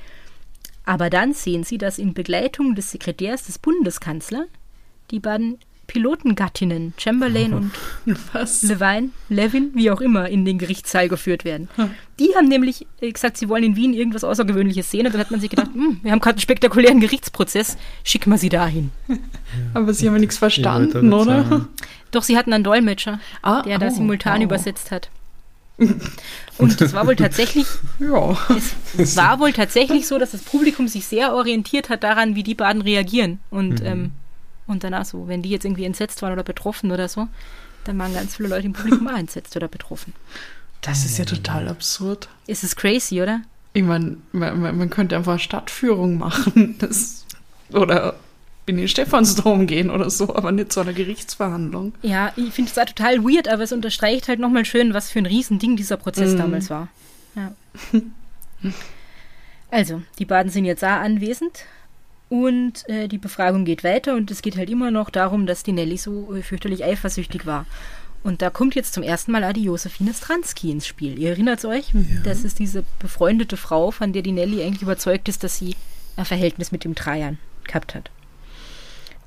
[0.84, 4.46] Aber dann sehen sie, dass in Begleitung des Sekretärs des Bundeskanzlers
[5.10, 7.72] die beiden Pilotengattinnen, Chamberlain und
[8.32, 8.62] Was?
[8.62, 11.68] Levine, Levin, wie auch immer, in den Gerichtssaal geführt werden.
[12.18, 15.06] Die haben nämlich äh, gesagt, sie wollen in Wien irgendwas Außergewöhnliches sehen.
[15.06, 18.38] Und dann hat man sich gedacht, hm, wir haben gerade einen spektakulären Gerichtsprozess, schicken wir
[18.38, 18.90] sie dahin.
[19.74, 21.68] Aber sie haben ja nichts verstanden, oder?
[22.10, 24.44] Doch, sie hatten einen Dolmetscher, ah, der oh, da simultan oh.
[24.44, 25.10] übersetzt hat.
[26.58, 27.66] Und es war wohl tatsächlich,
[27.98, 28.38] Ja.
[28.96, 32.54] es war wohl tatsächlich so, dass das Publikum sich sehr orientiert hat daran, wie die
[32.54, 33.40] beiden reagieren.
[33.50, 34.12] Und, ähm,
[34.66, 37.28] und danach so, wenn die jetzt irgendwie entsetzt waren oder betroffen oder so,
[37.84, 40.12] dann waren ganz viele Leute im Publikum auch entsetzt oder betroffen.
[40.80, 42.28] Das ist ja total absurd.
[42.46, 43.40] Ist es crazy, oder?
[43.72, 46.76] Ich meine, man, man könnte einfach Stadtführung machen.
[46.78, 47.24] Das,
[47.72, 48.16] oder
[48.66, 51.92] in den Stephansdom gehen oder so, aber nicht zu einer Gerichtsverhandlung.
[52.02, 55.18] Ja, ich finde es auch total weird, aber es unterstreicht halt nochmal schön, was für
[55.18, 56.38] ein Riesending dieser Prozess Mhm.
[56.38, 56.88] damals war.
[57.34, 57.52] Ja.
[59.70, 61.64] Also, die beiden sind jetzt auch anwesend
[62.34, 65.70] und äh, die Befragung geht weiter und es geht halt immer noch darum, dass die
[65.70, 67.64] Nelly so äh, fürchterlich eifersüchtig war.
[68.24, 71.16] Und da kommt jetzt zum ersten Mal auch die Josephine Stransky ins Spiel.
[71.16, 71.92] Ihr erinnert euch?
[72.24, 75.76] Das ist diese befreundete Frau, von der die Nelly eigentlich überzeugt ist, dass sie
[76.16, 78.10] ein Verhältnis mit dem Trajan gehabt hat.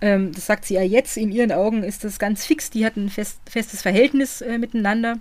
[0.01, 1.15] Ähm, das sagt sie ja jetzt.
[1.15, 2.71] In ihren Augen ist das ganz fix.
[2.71, 5.17] Die hatten ein fest, festes Verhältnis äh, miteinander.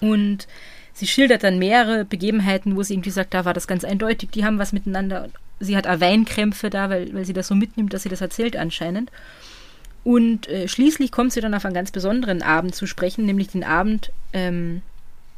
[0.00, 0.48] Und
[0.94, 4.46] sie schildert dann mehrere Begebenheiten, wo sie irgendwie sagt, da war das ganz eindeutig, die
[4.46, 5.28] haben was miteinander.
[5.60, 8.56] Sie hat auch Weinkrämpfe da, weil, weil sie das so mitnimmt, dass sie das erzählt
[8.56, 9.10] anscheinend.
[10.04, 13.64] Und äh, schließlich kommt sie dann auf einen ganz besonderen Abend zu sprechen, nämlich den
[13.64, 14.82] Abend ähm,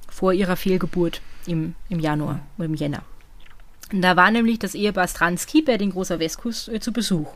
[0.09, 3.03] vor ihrer Fehlgeburt im, im Januar oder im Jänner.
[3.93, 7.33] Und da war nämlich das Ehepaar Stransky bei den Großer Veskus äh, zu Besuch.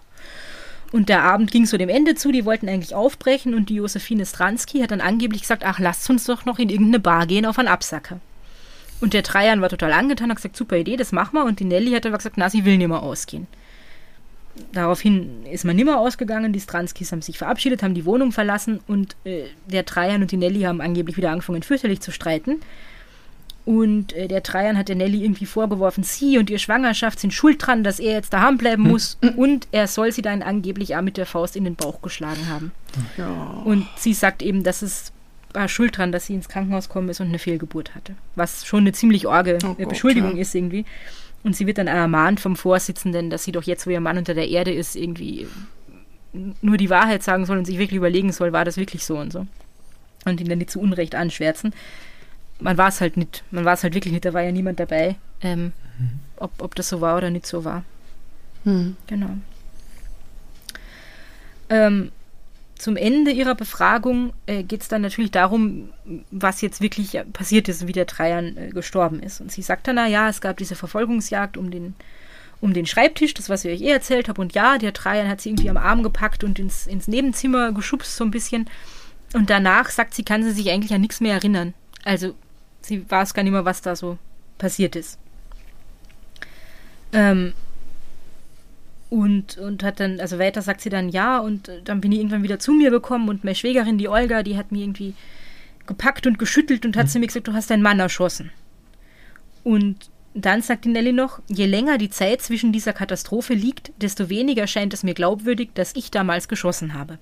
[0.93, 4.25] Und der Abend ging so dem Ende zu, die wollten eigentlich aufbrechen und die Josephine
[4.27, 7.59] Stransky hat dann angeblich gesagt, ach, lasst uns doch noch in irgendeine Bar gehen auf
[7.59, 8.21] einen Absacker.
[9.01, 11.45] Und der Trajan war total angetan, hat gesagt, super Idee, das machen wir.
[11.45, 13.47] Und die Nelly hat aber gesagt, na, sie will nicht mehr ausgehen.
[14.73, 19.17] Daraufhin ist man nimmer ausgegangen, die Stranskis haben sich verabschiedet, haben die Wohnung verlassen und
[19.25, 22.61] äh, der Trajan und die Nelly haben angeblich wieder angefangen, fürchterlich zu streiten.
[23.65, 27.67] Und äh, der Trajan hat der Nelly irgendwie vorgeworfen, sie und ihre Schwangerschaft sind schuld
[27.67, 29.19] dran, dass er jetzt daheim bleiben muss.
[29.37, 32.73] Und er soll sie dann angeblich auch mit der Faust in den Bauch geschlagen haben.
[33.17, 33.63] Ja.
[33.65, 35.13] Und sie sagt eben, dass es
[35.55, 38.15] war schuld dran, dass sie ins Krankenhaus gekommen ist und eine Fehlgeburt hatte.
[38.35, 40.43] Was schon eine ziemlich arge Oh Gott, Beschuldigung ja.
[40.43, 40.85] ist irgendwie.
[41.43, 44.35] Und sie wird dann ermahnt vom Vorsitzenden, dass sie doch jetzt, wo ihr Mann unter
[44.35, 45.47] der Erde ist, irgendwie
[46.33, 49.33] nur die Wahrheit sagen soll und sich wirklich überlegen soll, war das wirklich so und
[49.33, 49.47] so.
[50.25, 51.73] Und ihn dann nicht zu Unrecht anschwärzen.
[52.61, 54.81] Man war es halt nicht, man war es halt wirklich nicht, da war ja niemand
[54.81, 55.73] dabei, ähm,
[56.37, 57.85] ob, ob das so war oder nicht so war.
[58.65, 58.97] Hm.
[59.07, 59.31] Genau.
[61.69, 62.11] Ähm,
[62.77, 65.91] zum Ende ihrer Befragung äh, geht es dann natürlich darum,
[66.31, 69.41] was jetzt wirklich äh, passiert ist, wie der Trajan äh, gestorben ist.
[69.41, 71.95] Und sie sagt dann, na ja, es gab diese Verfolgungsjagd um den,
[72.61, 74.41] um den Schreibtisch, das, was ich euch eh erzählt habe.
[74.41, 78.17] Und ja, der Trajan hat sie irgendwie am Arm gepackt und ins, ins Nebenzimmer geschubst
[78.17, 78.69] so ein bisschen.
[79.35, 81.75] Und danach sagt sie, kann sie sich eigentlich an nichts mehr erinnern.
[82.05, 82.35] Also
[82.81, 84.19] sie weiß gar nicht mehr, was da so
[84.59, 85.19] passiert ist.
[87.13, 87.53] Ähm,
[89.15, 92.19] und, und hat dann, also weiter sagt sie dann ja und äh, dann bin ich
[92.19, 95.15] irgendwann wieder zu mir gekommen und meine Schwägerin, die Olga, die hat mir irgendwie
[95.87, 98.51] gepackt und geschüttelt und hat zu mir gesagt, du hast deinen Mann erschossen.
[99.63, 104.29] Und dann sagt die Nelly noch, je länger die Zeit zwischen dieser Katastrophe liegt, desto
[104.29, 107.19] weniger scheint es mir glaubwürdig, dass ich damals geschossen habe.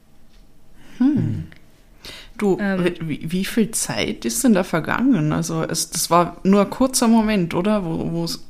[2.38, 2.84] Du, Ähm.
[3.03, 5.32] wie, wie viel Zeit ist denn da vergangen?
[5.32, 7.84] Also es, das war nur ein kurzer Moment, oder?
[7.84, 8.45] Wo, wo es-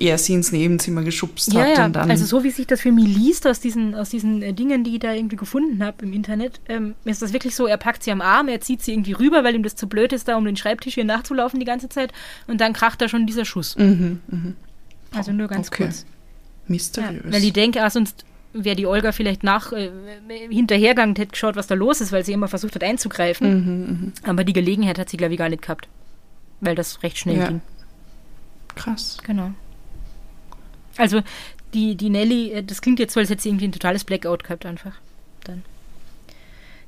[0.00, 2.10] er sie ins Nebenzimmer geschubst Ja, hat ja, und dann.
[2.10, 4.94] also so wie sich das für mich liest aus diesen, aus diesen äh, Dingen, die
[4.94, 8.10] ich da irgendwie gefunden habe im Internet, ähm, ist das wirklich so, er packt sie
[8.12, 10.44] am Arm, er zieht sie irgendwie rüber, weil ihm das zu blöd ist, da um
[10.44, 12.12] den Schreibtisch hier nachzulaufen die ganze Zeit
[12.46, 13.76] und dann kracht da schon dieser Schuss.
[13.76, 14.56] mhm, mhm.
[15.12, 15.84] Also nur ganz Okay.
[15.84, 16.00] kurz.
[16.00, 17.22] Ja, Mysteriös.
[17.32, 19.90] weil ich denke, ah, sonst wäre die Olga vielleicht nach äh,
[20.50, 23.48] hinterhergegangen, hätte geschaut, was da los ist, weil sie immer versucht hat einzugreifen.
[23.54, 25.88] mhm, Aber die Gelegenheit hat sie, glaube ich, gar nicht gehabt.
[26.60, 27.48] Weil das recht schnell Ja.
[27.48, 27.60] ging.
[28.74, 29.18] Krass.
[29.24, 29.52] Genau.
[30.96, 31.22] Also
[31.72, 34.44] die, die Nelly, äh, das klingt jetzt so, als hätte sie irgendwie ein totales Blackout
[34.44, 34.92] gehabt einfach.
[35.44, 35.62] Dann.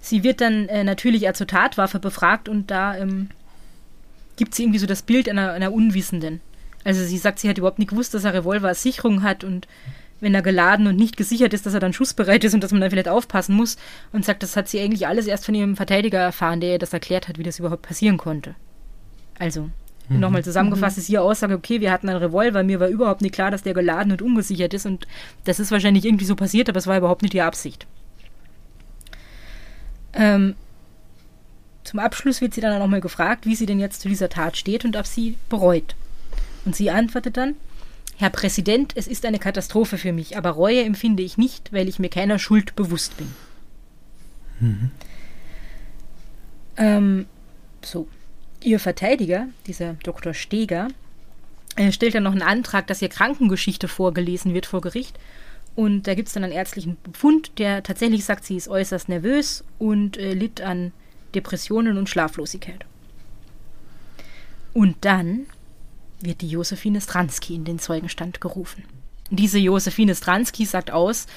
[0.01, 3.29] Sie wird dann äh, natürlich auch zur Tatwaffe befragt und da ähm,
[4.37, 6.41] gibt sie irgendwie so das Bild einer, einer Unwissenden.
[6.85, 9.67] Also sie sagt, sie hat überhaupt nicht gewusst, dass er Revolver als Sicherung hat und
[10.21, 12.81] wenn er geladen und nicht gesichert ist, dass er dann schussbereit ist und dass man
[12.81, 13.77] dann vielleicht aufpassen muss
[14.13, 16.93] und sagt, das hat sie eigentlich alles erst von ihrem Verteidiger erfahren, der ihr das
[16.93, 18.55] erklärt hat, wie das überhaupt passieren konnte.
[19.39, 19.71] Also,
[20.09, 23.51] nochmal zusammengefasst ist ihre Aussage, okay, wir hatten einen Revolver, mir war überhaupt nicht klar,
[23.51, 25.07] dass der geladen und ungesichert ist und
[25.45, 27.87] das ist wahrscheinlich irgendwie so passiert, aber es war überhaupt nicht ihre Absicht.
[30.13, 30.55] Ähm,
[31.85, 34.85] zum Abschluss wird sie dann nochmal gefragt, wie sie denn jetzt zu dieser Tat steht
[34.85, 35.95] und ob sie bereut.
[36.65, 37.55] Und sie antwortet dann,
[38.17, 41.99] Herr Präsident, es ist eine Katastrophe für mich, aber Reue empfinde ich nicht, weil ich
[41.99, 43.35] mir keiner Schuld bewusst bin.
[46.77, 47.27] Ähm,
[47.83, 48.09] so.
[48.67, 50.35] Ihr Verteidiger, dieser Dr.
[50.35, 50.89] Steger,
[51.77, 55.21] äh, stellt dann noch einen Antrag, dass ihr Krankengeschichte vorgelesen wird vor Gericht.
[55.77, 59.63] Und da gibt es dann einen ärztlichen Befund, der tatsächlich sagt, sie ist äußerst nervös
[59.79, 60.91] und äh, litt an
[61.33, 62.85] Depressionen und Schlaflosigkeit.
[64.75, 65.47] Und dann
[66.21, 68.83] wird die Josephine Stransky in den Zeugenstand gerufen.
[69.31, 71.29] Diese Josephine Stransky sagt aus,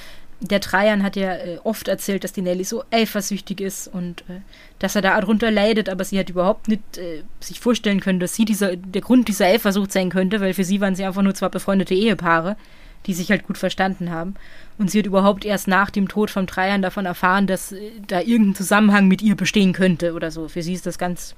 [0.42, 4.42] der Trajan hat ja äh, oft erzählt, dass die Nelly so eifersüchtig ist und äh,
[4.80, 8.36] dass er da darunter leidet, aber sie hat überhaupt nicht äh, sich vorstellen können, dass
[8.36, 11.34] sie dieser, der Grund dieser Eifersucht sein könnte, weil für sie waren sie einfach nur
[11.34, 12.56] zwei befreundete Ehepaare,
[13.06, 14.36] die sich halt gut verstanden haben.
[14.78, 18.22] Und sie hat überhaupt erst nach dem Tod vom Trajan davon erfahren, dass äh, da
[18.22, 20.48] irgendein Zusammenhang mit ihr bestehen könnte oder so.
[20.48, 21.36] Für sie ist das ganz,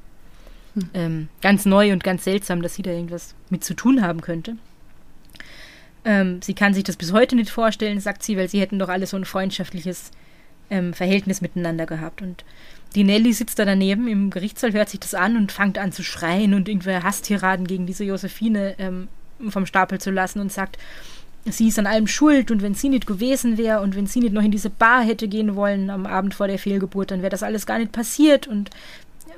[0.93, 4.57] ähm, ganz neu und ganz seltsam, dass sie da irgendwas mit zu tun haben könnte.
[6.03, 8.89] Ähm, sie kann sich das bis heute nicht vorstellen, sagt sie, weil sie hätten doch
[8.89, 10.11] alle so ein freundschaftliches
[10.69, 12.21] ähm, Verhältnis miteinander gehabt.
[12.21, 12.43] Und
[12.95, 16.03] die Nelly sitzt da daneben im Gerichtssaal, hört sich das an und fängt an zu
[16.03, 19.07] schreien und irgendwelche Hasstiraden gegen diese Josephine ähm,
[19.49, 20.77] vom Stapel zu lassen und sagt,
[21.45, 24.33] sie ist an allem schuld und wenn sie nicht gewesen wäre und wenn sie nicht
[24.33, 27.43] noch in diese Bar hätte gehen wollen am Abend vor der Fehlgeburt, dann wäre das
[27.43, 28.69] alles gar nicht passiert und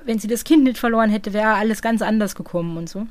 [0.05, 3.07] wenn sie das Kind nicht verloren hätte, wäre alles ganz anders gekommen und so.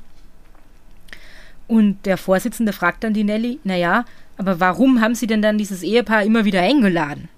[1.72, 4.04] Und der Vorsitzende fragt dann die Nelly, naja,
[4.36, 7.30] aber warum haben sie denn dann dieses Ehepaar immer wieder eingeladen?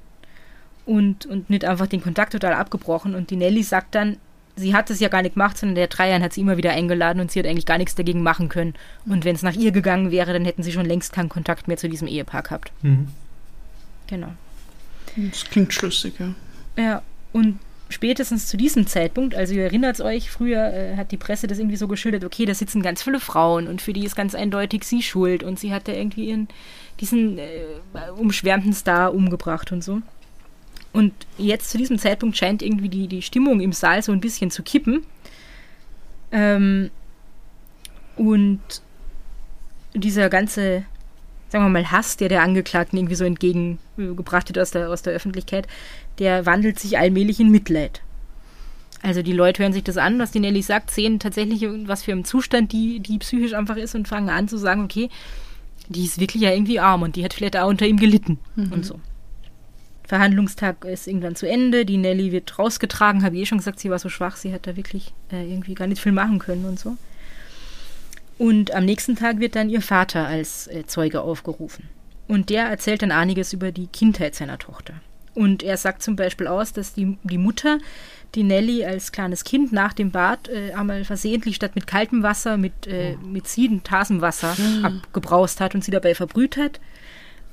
[0.85, 3.15] Und, und nicht einfach den Kontakt total abgebrochen.
[3.15, 4.17] Und die Nelly sagt dann,
[4.57, 7.21] sie hat es ja gar nicht gemacht, sondern der Dreiern hat sie immer wieder eingeladen
[7.21, 8.75] und sie hat eigentlich gar nichts dagegen machen können.
[9.07, 11.77] Und wenn es nach ihr gegangen wäre, dann hätten sie schon längst keinen Kontakt mehr
[11.77, 12.73] zu diesem Ehepaar gehabt.
[12.83, 13.07] Mhm.
[14.09, 14.33] Genau.
[15.15, 16.35] Das klingt schlüssig, ja.
[16.77, 21.47] Ja, und spätestens zu diesem Zeitpunkt, also ihr erinnert euch, früher äh, hat die Presse
[21.47, 24.35] das irgendwie so geschildert, okay, da sitzen ganz viele Frauen und für die ist ganz
[24.35, 26.49] eindeutig sie schuld und sie hat da irgendwie ihren,
[27.01, 27.65] diesen äh,
[28.17, 30.01] umschwärmten Star umgebracht und so.
[30.93, 34.53] Und jetzt zu diesem Zeitpunkt scheint irgendwie die, die Stimmung im Saal so ein bisschen
[34.53, 35.05] zu kippen.
[36.31, 36.91] Ähm,
[38.17, 38.61] und
[39.93, 40.85] dieser ganze,
[41.55, 45.13] sagen wir mal, Hass, der der Angeklagten irgendwie so entgegengebracht wird aus der, aus der
[45.13, 45.69] Öffentlichkeit,
[46.19, 48.03] der wandelt sich allmählich in Mitleid.
[49.03, 52.11] Also die Leute hören sich das an, was die Nelly sagt, sehen tatsächlich, was für
[52.11, 55.11] ein Zustand die, die psychisch einfach ist und fangen an zu sagen, okay,
[55.89, 58.39] die ist wirklich ja irgendwie arm und die hat vielleicht auch unter ihm gelitten
[58.73, 58.99] und so.
[60.09, 63.91] Verhandlungstag ist irgendwann zu Ende, die Nelly wird rausgetragen, habe ich eh schon gesagt, sie
[63.91, 66.81] war so schwach, sie hat da wirklich äh, irgendwie gar nicht viel machen können und
[66.81, 66.97] so.
[68.39, 71.89] Und am nächsten Tag wird dann ihr Vater als äh, Zeuge aufgerufen.
[72.27, 74.95] Und der erzählt dann einiges über die Kindheit seiner Tochter.
[75.35, 77.79] Und er sagt zum Beispiel aus, dass die, die Mutter
[78.35, 82.57] die Nelly als kleines Kind nach dem Bad äh, einmal versehentlich statt mit kaltem Wasser
[82.57, 86.81] mit, äh, mit Siedentasenwasser abgebraust hat und sie dabei verbrüht hat.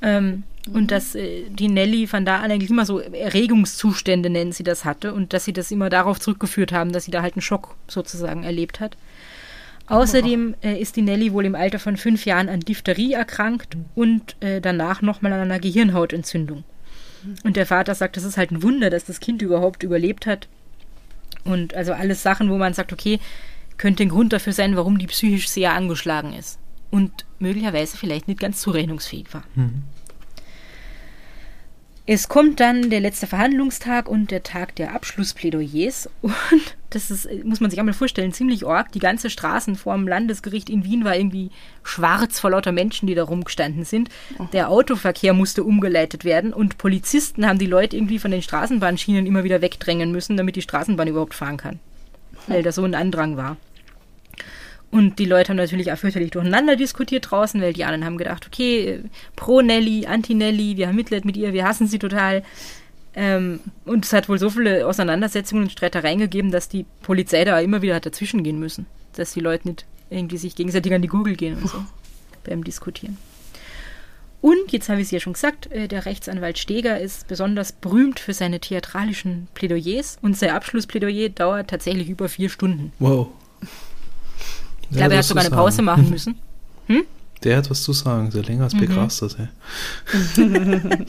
[0.02, 4.64] Ähm, Und dass äh, die Nelly von da an eigentlich immer so Erregungszustände, nennen sie
[4.64, 7.42] das, hatte und dass sie das immer darauf zurückgeführt haben, dass sie da halt einen
[7.42, 8.98] Schock sozusagen erlebt hat.
[9.92, 14.36] Außerdem äh, ist die Nelly wohl im Alter von fünf Jahren an Diphtherie erkrankt und
[14.42, 16.64] äh, danach nochmal an einer Gehirnhautentzündung.
[17.44, 20.48] Und der Vater sagt, das ist halt ein Wunder, dass das Kind überhaupt überlebt hat.
[21.44, 23.20] Und also alles Sachen, wo man sagt, okay,
[23.78, 26.60] könnte ein Grund dafür sein, warum die psychisch sehr angeschlagen ist.
[26.90, 29.44] Und möglicherweise vielleicht nicht ganz zurechnungsfähig war.
[32.08, 36.10] Es kommt dann der letzte Verhandlungstag und der Tag der Abschlussplädoyers.
[36.22, 36.34] Und
[36.90, 38.92] das ist, muss man sich einmal vorstellen, ziemlich arg.
[38.92, 41.52] Die ganze Straßen vorm Landesgericht in Wien war irgendwie
[41.84, 44.10] schwarz vor lauter Menschen, die da rumgestanden sind.
[44.52, 49.44] Der Autoverkehr musste umgeleitet werden und Polizisten haben die Leute irgendwie von den Straßenbahnschienen immer
[49.44, 51.80] wieder wegdrängen müssen, damit die Straßenbahn überhaupt fahren kann.
[52.48, 53.58] Weil da so ein Andrang war.
[54.92, 58.46] Und die Leute haben natürlich auch fürchterlich durcheinander diskutiert draußen, weil die anderen haben gedacht,
[58.46, 59.04] okay, äh,
[59.38, 62.44] pro Nelly, anti Nelly, wir haben Mitleid mit ihr, wir hassen sie total.
[63.14, 67.60] Ähm, und es hat wohl so viele Auseinandersetzungen und Streitereien gegeben, dass die Polizei da
[67.60, 68.86] immer wieder hat dazwischen gehen müssen.
[69.16, 71.84] Dass die Leute nicht irgendwie sich gegenseitig an die Gurgel gehen und so
[72.44, 73.18] beim Diskutieren.
[74.42, 78.20] Und, jetzt habe ich es ja schon gesagt, äh, der Rechtsanwalt Steger ist besonders berühmt
[78.20, 82.92] für seine theatralischen Plädoyers und sein Abschlussplädoyer dauert tatsächlich über vier Stunden.
[82.98, 83.28] Wow.
[84.92, 86.36] Ich glaube, er hat sogar eine Pause machen müssen.
[87.44, 89.38] Der hat was zu sagen, der länger als begeistert.
[89.40, 89.48] ey.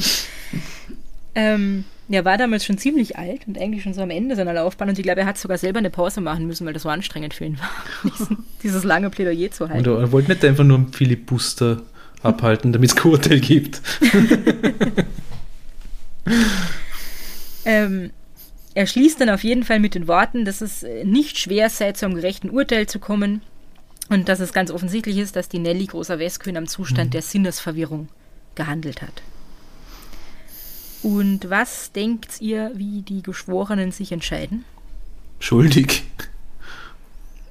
[1.34, 4.90] Ähm, er war damals schon ziemlich alt und eigentlich schon so am Ende seiner Laufbahn
[4.90, 7.32] und ich glaube, er hat sogar selber eine Pause machen müssen, weil das so anstrengend
[7.32, 7.70] für ihn war,
[8.18, 9.88] diesen, dieses lange Plädoyer zu Und halten.
[9.88, 11.80] er wollte nicht einfach nur einen Filibuster
[12.22, 13.80] abhalten, damit es Urteil gibt.
[17.64, 18.10] Ähm,
[18.74, 22.06] er schließt dann auf jeden Fall mit den Worten, dass es nicht schwer sei, zu
[22.06, 23.42] einem gerechten Urteil zu kommen
[24.08, 28.08] und dass es ganz offensichtlich ist, dass die Nelly Großer Westkühn am Zustand der Sinnesverwirrung
[28.54, 29.22] gehandelt hat.
[31.02, 34.64] Und was denkt ihr, wie die Geschworenen sich entscheiden?
[35.40, 36.04] Schuldig.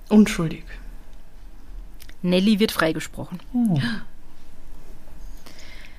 [0.09, 0.63] Unschuldig.
[2.21, 3.39] Nelly wird freigesprochen.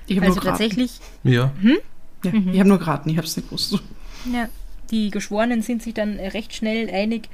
[0.07, 0.43] Ich habe Also nur geraten.
[0.43, 1.51] tatsächlich, Ja.
[2.23, 3.77] Ja, Ich habe nur geraten, ich habe es nicht gewusst.
[4.31, 4.47] ja,
[4.91, 7.27] die Geschworenen sind sich dann recht schnell einig,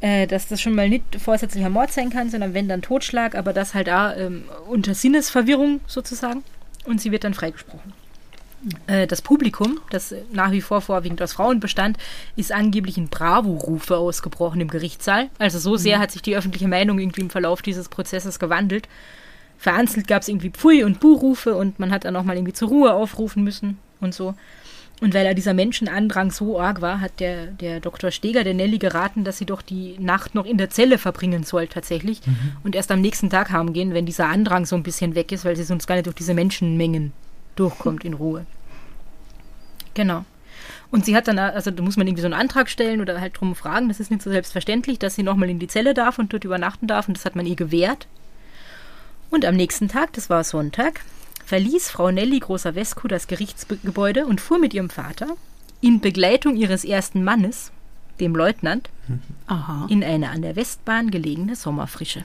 [0.00, 3.52] äh, dass das schon mal nicht vorsätzlicher Mord sein kann, sondern wenn dann Totschlag, aber
[3.52, 6.42] das halt auch ähm, unter Sinnesverwirrung sozusagen.
[6.84, 7.92] Und sie wird dann freigesprochen.
[8.86, 11.98] Äh, das Publikum, das nach wie vor vorwiegend aus Frauen bestand,
[12.36, 15.28] ist angeblich in Bravo-Rufe ausgebrochen im Gerichtssaal.
[15.38, 18.88] Also so sehr hat sich die öffentliche Meinung irgendwie im Verlauf dieses Prozesses gewandelt.
[19.58, 22.68] Vereinzelt gab es irgendwie Pfui- und Buhrufe und man hat dann auch mal irgendwie zur
[22.68, 24.34] Ruhe aufrufen müssen und so.
[25.00, 28.10] Und weil er dieser Menschenandrang so arg war, hat der, der Dr.
[28.10, 31.66] Steger der Nelly geraten, dass sie doch die Nacht noch in der Zelle verbringen soll
[31.66, 32.22] tatsächlich
[32.64, 35.54] und erst am nächsten Tag heimgehen, wenn dieser Andrang so ein bisschen weg ist, weil
[35.54, 37.12] sie sonst gar nicht durch diese Menschenmengen
[37.56, 38.46] durchkommt in Ruhe.
[39.92, 40.24] Genau.
[40.90, 43.38] Und sie hat dann, also da muss man irgendwie so einen Antrag stellen oder halt
[43.38, 46.32] drum fragen, das ist nicht so selbstverständlich, dass sie nochmal in die Zelle darf und
[46.32, 48.06] dort übernachten darf und das hat man ihr gewährt.
[49.28, 51.00] Und am nächsten Tag, das war Sonntag,
[51.46, 55.28] verließ Frau Nelly Großer Wesku das Gerichtsgebäude und fuhr mit ihrem Vater
[55.80, 57.70] in Begleitung ihres ersten Mannes,
[58.20, 58.90] dem Leutnant,
[59.46, 59.86] Aha.
[59.88, 62.24] in eine an der Westbahn gelegene Sommerfrische.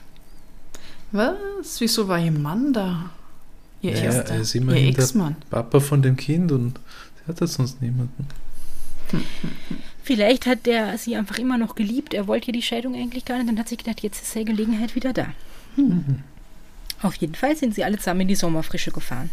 [1.12, 1.80] Was?
[1.80, 3.10] Wieso war ihr Mann da?
[3.80, 5.36] Ihr Ja, erster, er ist ihr immerhin der Ex-Mann.
[5.50, 6.78] Papa von dem Kind und
[7.16, 8.26] sie hat jetzt sonst niemanden.
[10.02, 12.14] Vielleicht hat der sie einfach immer noch geliebt.
[12.14, 13.48] Er wollte ja die Scheidung eigentlich gar nicht.
[13.48, 15.26] Dann hat sie gedacht, jetzt ist die Gelegenheit wieder da.
[17.02, 19.30] Auf jeden Fall sind sie alle zusammen in die Sommerfrische gefahren.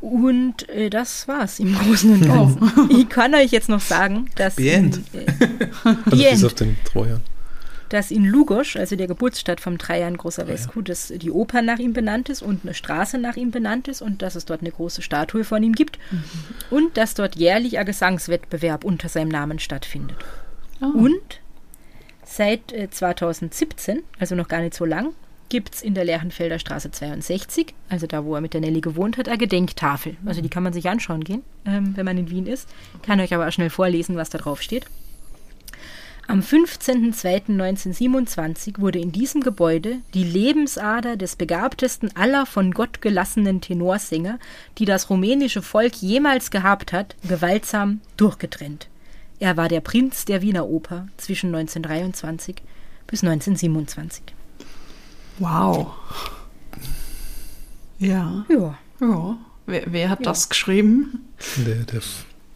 [0.00, 2.90] Und äh, das war's im Großen und Ganzen.
[2.90, 5.00] Ich kann euch jetzt noch sagen, dass The in, end.
[5.14, 7.20] äh, Also auf den Trojan.
[7.88, 11.92] dass in Lugosch, also der Geburtsstadt vom Trajan Großer Vesku, dass die Oper nach ihm
[11.92, 15.02] benannt ist und eine Straße nach ihm benannt ist und dass es dort eine große
[15.02, 16.00] Statue von ihm gibt
[16.70, 20.16] und dass dort jährlich ein Gesangswettbewerb unter seinem Namen stattfindet.
[20.80, 21.20] Und
[22.24, 25.10] seit äh, 2017, also noch gar nicht so lang,
[25.52, 29.18] gibt es in der Lerchenfelder Straße 62, also da, wo er mit der Nelly gewohnt
[29.18, 30.16] hat, eine Gedenktafel.
[30.24, 32.70] Also die kann man sich anschauen gehen, ähm, wenn man in Wien ist.
[33.02, 34.86] Kann euch aber auch schnell vorlesen, was da drauf steht.
[36.26, 44.38] Am 15.02.1927 wurde in diesem Gebäude die Lebensader des begabtesten aller von Gott gelassenen Tenorsänger,
[44.78, 48.88] die das rumänische Volk jemals gehabt hat, gewaltsam durchgetrennt.
[49.38, 52.56] Er war der Prinz der Wiener Oper zwischen 1923
[53.06, 54.22] bis 1927.
[55.38, 55.88] Wow.
[57.98, 58.44] Ja.
[58.48, 59.36] Ja, Ja.
[59.66, 61.24] Wer, wer hat das geschrieben?
[61.64, 62.00] Der, der,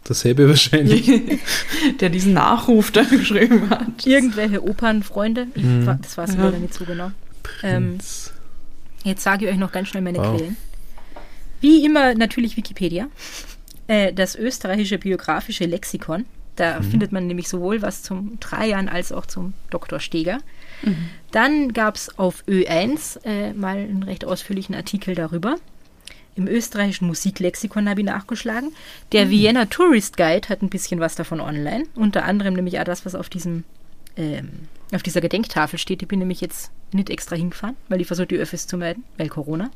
[0.07, 1.09] derselbe wahrscheinlich.
[2.01, 4.05] Der diesen Nachruf da geschrieben hat.
[4.05, 5.97] irgendwelche Opernfreunde, ich, Mhm.
[6.01, 6.45] das weiß ich Ja.
[6.45, 7.11] leider nicht so genau.
[7.63, 7.97] Ähm.
[9.03, 10.35] Jetzt sage ich euch noch ganz schnell meine Wow.
[10.37, 10.57] Quellen.
[11.61, 13.07] Wie immer natürlich Wikipedia,
[13.87, 16.25] äh, das österreichische biografische Lexikon.
[16.57, 19.99] Da findet man nämlich sowohl was zum Trajan als auch zum Dr.
[20.01, 20.39] Steger.
[21.31, 25.55] Dann gab es auf Ö1 äh, mal einen recht ausführlichen Artikel darüber.
[26.35, 28.71] Im österreichischen Musiklexikon habe ich nachgeschlagen.
[29.11, 31.85] Der Vienna Tourist Guide hat ein bisschen was davon online.
[31.95, 33.63] Unter anderem nämlich auch das, was auf diesem
[34.15, 34.49] ähm,
[34.93, 36.01] auf dieser Gedenktafel steht.
[36.01, 39.29] Ich bin nämlich jetzt nicht extra hingefahren, weil ich versuche, die Öffis zu meiden, weil
[39.29, 39.69] Corona.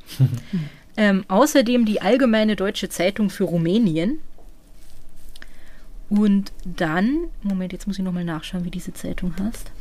[0.97, 4.19] ähm, außerdem die Allgemeine Deutsche Zeitung für Rumänien.
[6.09, 9.71] Und dann, Moment, jetzt muss ich nochmal nachschauen, wie diese Zeitung heißt.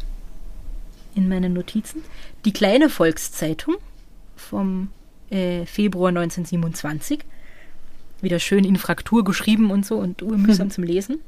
[1.15, 2.03] In meinen Notizen.
[2.45, 3.77] Die kleine Volkszeitung
[4.37, 4.89] vom
[5.31, 7.21] äh, Februar 1927.
[8.21, 11.21] Wieder schön in Fraktur geschrieben und so und urmühsam zum Lesen.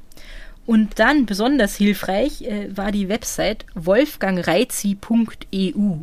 [0.67, 5.97] Und dann besonders hilfreich äh, war die Website wolfgangreizi.eu.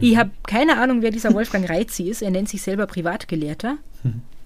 [0.00, 2.22] Ich habe keine Ahnung, wer dieser Wolfgang Reizi ist.
[2.22, 3.76] Er nennt sich selber Privatgelehrter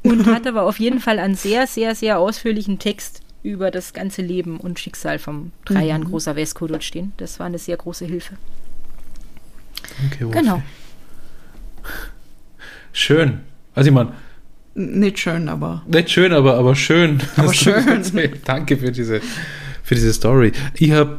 [0.03, 4.23] und hat aber auf jeden Fall einen sehr, sehr, sehr ausführlichen Text über das ganze
[4.23, 7.13] Leben und Schicksal vom Trajan Großer Vesco dort stehen.
[7.17, 8.35] Das war eine sehr große Hilfe.
[10.01, 10.39] Danke, Wolfi.
[10.39, 10.63] Genau.
[12.93, 13.41] Schön.
[13.75, 14.13] Also ich meine,
[14.75, 15.85] Nicht schön, aber.
[15.87, 17.23] nicht schön, aber, aber schön.
[17.37, 17.75] Aber schön.
[18.45, 19.21] Danke für diese,
[19.85, 20.51] für diese Story.
[20.75, 21.19] Ich habe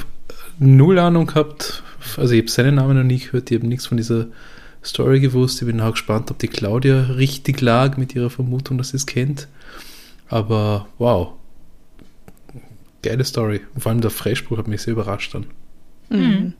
[0.59, 1.81] null Ahnung gehabt,
[2.17, 4.27] also ich habe seinen Namen noch nie gehört, ich habe nichts von dieser
[4.83, 5.61] Story gewusst.
[5.61, 9.05] Ich bin auch gespannt, ob die Claudia richtig lag mit ihrer Vermutung, dass sie es
[9.05, 9.47] kennt.
[10.27, 11.33] Aber wow.
[13.07, 13.61] Geile Story.
[13.73, 15.45] Und vor allem der Freispruch hat mich sehr überrascht dann.
[16.09, 16.53] Mhm.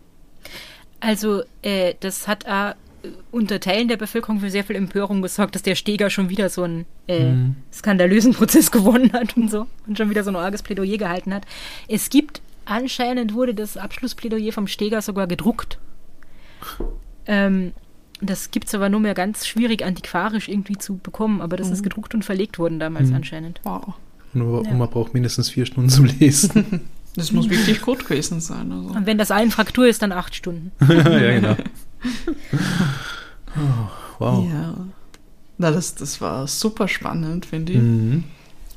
[1.00, 2.72] Also, äh, das hat auch
[3.04, 6.50] äh, unter Teilen der Bevölkerung für sehr viel Empörung gesorgt, dass der Steger schon wieder
[6.50, 7.56] so einen äh, Mhm.
[7.72, 11.44] skandalösen Prozess gewonnen hat und so und schon wieder so ein arges Plädoyer gehalten hat.
[11.88, 15.78] Es gibt, anscheinend wurde das Abschlussplädoyer vom Steger sogar gedruckt.
[17.28, 17.74] Ähm,
[18.20, 21.84] das gibt es aber nur mehr ganz schwierig antiquarisch irgendwie zu bekommen, aber das ist
[21.84, 23.16] gedruckt und verlegt worden damals Mhm.
[23.18, 23.62] anscheinend.
[23.64, 23.94] Wow.
[24.38, 24.74] Nur Ja.
[24.74, 26.82] man braucht mindestens vier Stunden zum Lesen.
[27.16, 28.72] Das muss wirklich gut gewesen sein.
[28.72, 28.90] Also.
[28.90, 30.72] Und wenn das eine Fraktur ist, dann acht Stunden.
[30.88, 31.56] ja, genau.
[33.56, 34.46] Oh, wow.
[34.48, 34.74] Ja.
[35.58, 37.80] Na, das, das war super spannend, finde ich.
[37.80, 38.24] Mhm.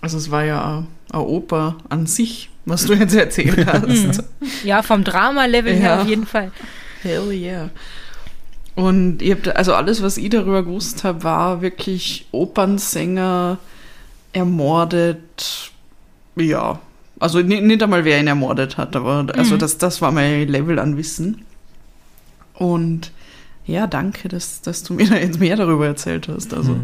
[0.00, 4.22] Also es war ja eine Oper an sich, was du jetzt erzählt hast.
[4.64, 6.00] Ja, vom Drama-Level her Ja.
[6.02, 6.50] auf jeden Fall.
[7.02, 7.68] Hell yeah.
[8.74, 13.58] Und ihr habt, also alles, was ich darüber gewusst habe, war wirklich Opernsänger
[14.32, 15.70] ermordet.
[16.36, 16.80] Ja.
[17.18, 20.96] Also nicht, einmal, wer ihn ermordet hat, aber also das, das war mein Level an
[20.96, 21.44] Wissen.
[22.54, 23.12] Und
[23.66, 26.54] ja, danke, dass, dass du mir da jetzt mehr darüber erzählt hast.
[26.54, 26.80] Also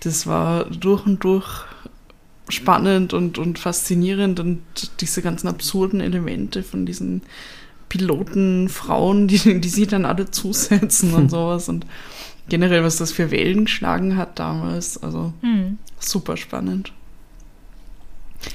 [0.00, 1.64] das war durch und durch
[2.48, 4.62] spannend und, und faszinierend und
[5.00, 7.22] diese ganzen absurden Elemente von diesen
[7.88, 11.86] Piloten, Frauen, die, die sie dann alle zusetzen und sowas und
[12.48, 15.02] generell, was das für Wellen geschlagen hat damals.
[15.02, 15.78] Also Hm.
[15.98, 16.92] super spannend.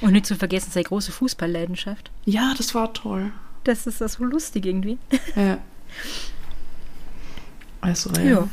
[0.00, 2.10] Und nicht zu vergessen, seine große Fußballleidenschaft.
[2.24, 3.30] Ja, das war toll.
[3.64, 4.98] Das ist das so lustig irgendwie.
[5.36, 5.58] Ja.
[7.80, 8.22] Also, ja.
[8.22, 8.48] Ja.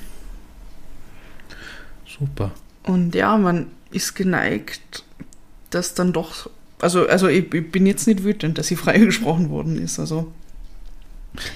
[2.06, 2.52] Super.
[2.84, 5.04] Und ja, man ist geneigt,
[5.70, 6.50] dass dann doch.
[6.82, 10.00] Also, also ich, ich bin jetzt nicht wütend, dass sie freigesprochen worden ist.
[10.00, 10.32] Also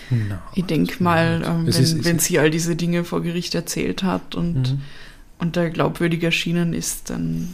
[0.09, 4.03] Na, ich denke mal, ähm, wenn, ist- wenn sie all diese Dinge vor Gericht erzählt
[4.03, 4.81] hat und, Mhm.
[5.39, 7.53] und da glaubwürdig erschienen ist, dann,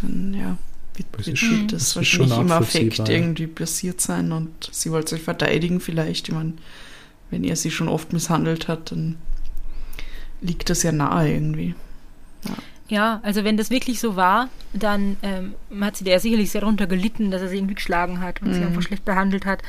[0.00, 0.56] dann ja,
[0.96, 3.06] wird, Das wird schon- das, das wahrscheinlich im Affekt ja.
[3.08, 6.28] irgendwie passiert sein und sie wollte sich verteidigen vielleicht.
[6.28, 6.54] Ich meine,
[7.30, 9.16] wenn er sie schon oft misshandelt hat, dann
[10.40, 11.74] liegt das ja nahe irgendwie.
[12.88, 16.60] Ja, also wenn das wirklich so war, dann ähm, hat sie da ja sicherlich sehr
[16.60, 18.66] darunter gelitten, dass er sie irgendwie geschlagen hat und sie Mhm.
[18.66, 19.62] einfach schlecht behandelt hat.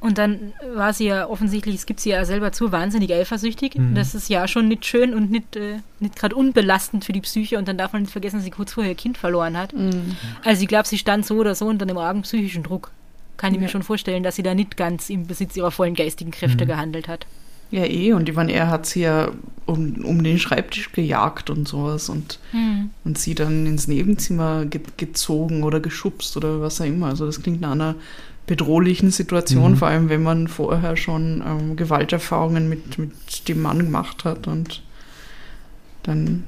[0.00, 3.74] Und dann war sie ja offensichtlich, es gibt sie ja selber zu, wahnsinnig eifersüchtig.
[3.76, 3.94] Mhm.
[3.94, 7.58] Das ist ja schon nicht schön und nicht, äh, nicht gerade unbelastend für die Psyche.
[7.58, 9.74] Und dann darf man nicht vergessen, dass sie kurz vorher ihr Kind verloren hat.
[10.44, 12.90] Also ich glaube, sie stand so oder so unter einem argen psychischen Druck.
[13.36, 16.30] Kann ich mir schon vorstellen, dass sie da nicht ganz im Besitz ihrer vollen geistigen
[16.30, 16.68] Kräfte Mhm.
[16.68, 17.26] gehandelt hat.
[17.70, 19.30] Ja, eh, und ich meine, er hat sie ja
[19.64, 22.40] um, um den Schreibtisch gejagt und sowas und,
[23.04, 27.06] und sie dann ins Nebenzimmer ge gezogen oder geschubst oder was auch immer.
[27.06, 27.94] Also das klingt nach einer
[28.50, 29.76] bedrohlichen Situation, Mhm.
[29.76, 34.82] vor allem wenn man vorher schon ähm, Gewalterfahrungen mit, mit dem Mann gemacht hat und
[36.02, 36.44] dann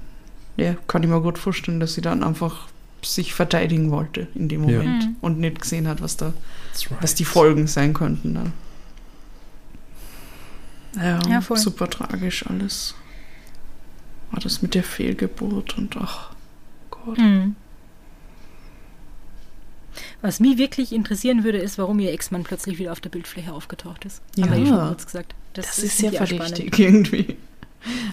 [0.57, 2.66] ja, kann ich mir gut vorstellen, dass sie dann einfach
[3.05, 4.78] sich verteidigen wollte in dem Ja.
[4.78, 5.16] Moment Mhm.
[5.20, 6.36] und nicht gesehen hat, was da right.
[7.00, 8.53] was die Folgen sein könnten dann.
[10.96, 11.57] Ja, Ja, voll.
[11.57, 12.94] super tragisch alles.
[14.30, 16.30] War das mit der Fehlgeburt und ach
[16.90, 17.18] Gott.
[17.18, 17.55] Mhm.
[20.20, 24.05] Was mich wirklich interessieren würde, ist, warum ihr Ex-Mann plötzlich wieder auf der Bildfläche aufgetaucht
[24.05, 24.22] ist.
[24.36, 24.47] Ja.
[24.47, 25.34] eh schon kurz gesagt.
[25.53, 27.36] Das, ist ist sehr verdächtig irgendwie.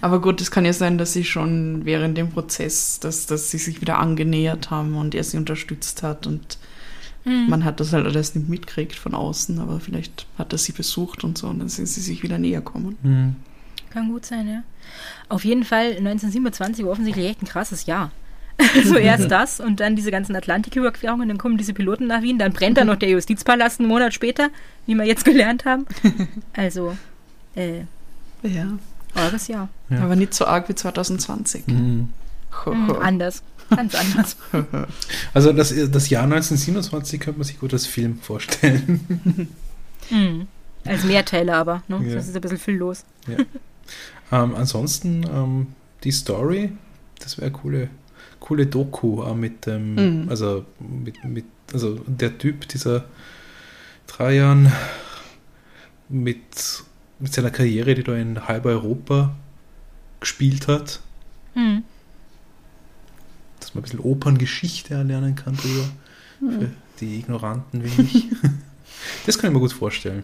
[0.02, 3.60] Aber gut, es kann ja sein, dass sie schon während dem Prozess, dass, dass sie
[3.60, 6.58] sich wieder angenähert haben und er sie unterstützt hat und
[7.26, 7.48] Mhm.
[7.50, 11.24] man hat das halt alles nicht mitgekriegt von außen, aber vielleicht hat er sie besucht
[11.26, 12.98] und so und dann sind sie sich wieder näher kommen.
[13.04, 13.36] Mhm.
[13.90, 14.64] Kann gut sein, ja.
[15.28, 18.12] Auf jeden Fall 1927 war offensichtlich echt ein krasses Jahr.
[18.76, 22.52] Also erst das und dann diese ganzen Atlantiküberquerungen, dann kommen diese Piloten nach Wien, dann
[22.54, 24.50] brennt da noch der Justizpalast einen Monat später,
[24.86, 25.86] wie wir jetzt gelernt haben.
[26.54, 26.98] Also,
[27.56, 27.80] äh,
[28.44, 28.68] Ja.
[29.16, 29.70] eures Jahr.
[29.90, 30.02] Ja.
[30.02, 31.68] Aber nicht so arg wie 2020.
[31.68, 32.10] Mhm.
[32.66, 33.42] Mhm, anders.
[33.70, 34.36] Ganz anders.
[35.34, 39.48] Also das, das Jahr 1927 könnte man sich gut als Film vorstellen.
[40.10, 40.48] Mhm.
[40.86, 42.02] Als Mehrteiler aber, ne?
[42.08, 42.16] Ja.
[42.16, 43.04] Das ist ein bisschen viel los.
[44.32, 45.68] ähm, ansonsten ähm,
[46.04, 46.72] die Story,
[47.20, 47.90] das wäre eine coole,
[48.50, 49.94] coole Doku äh, mit dem,
[50.24, 50.30] Mhm.
[50.30, 53.06] also mit, mit, also der Typ, dieser
[54.08, 54.72] drei Jahren
[56.10, 56.84] mit,
[57.20, 59.36] mit seiner Karriere, die da in halb Europa
[60.20, 61.00] gespielt hat,
[61.54, 61.84] Mhm.
[63.60, 65.86] dass man ein bisschen Operngeschichte erlernen kann drüber.
[66.40, 66.72] Für
[67.02, 68.28] die Ignoranten wie mich.
[69.28, 70.24] das kann ich mir gut vorstellen.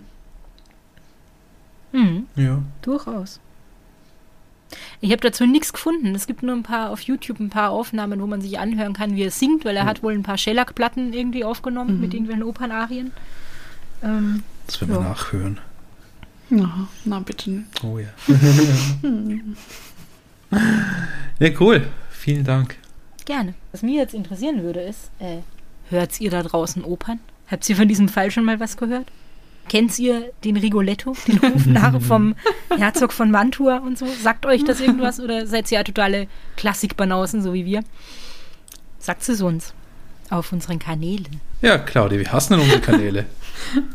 [1.92, 2.26] Mhm.
[2.38, 2.64] Ja.
[2.82, 3.40] Durchaus.
[5.06, 6.16] Ich habe dazu nichts gefunden.
[6.16, 9.16] Es gibt nur ein paar auf YouTube ein paar Aufnahmen, wo man sich anhören kann,
[9.16, 12.02] wie er singt, weil er hat wohl ein paar Shellac-Platten irgendwie aufgenommen Mhm.
[12.02, 13.12] mit irgendwelchen Opernarien.
[14.02, 15.10] Ähm, Das werden wir Ja.
[15.10, 15.60] nachhören.
[16.50, 17.84] Na, na bitte nicht.
[17.84, 18.08] Oh ja.
[21.40, 21.88] ja, cool.
[22.10, 22.76] Vielen Dank.
[23.26, 23.54] gerne.
[23.72, 25.38] Was mich jetzt interessieren würde, ist, äh,
[25.92, 27.20] hört ihr da draußen Opern?
[27.48, 29.06] Habt ihr von diesem Fall schon mal was gehört?
[29.68, 32.36] Kennt ihr den Rigoletto, den Hofnarr vom
[32.76, 34.06] Herzog von Mantua und so?
[34.06, 37.84] Sagt euch das irgendwas oder seid ihr ja totale Klassikbanausen, so wie wir?
[39.00, 39.74] Sagt es uns
[40.30, 41.42] auf unseren Kanälen.
[41.62, 43.26] Ja, Claudia, wie hassen denn unsere Kanäle?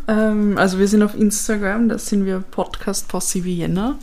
[0.09, 3.99] Ähm, also wir sind auf Instagram, da sind wir Podcast Posse Vienna.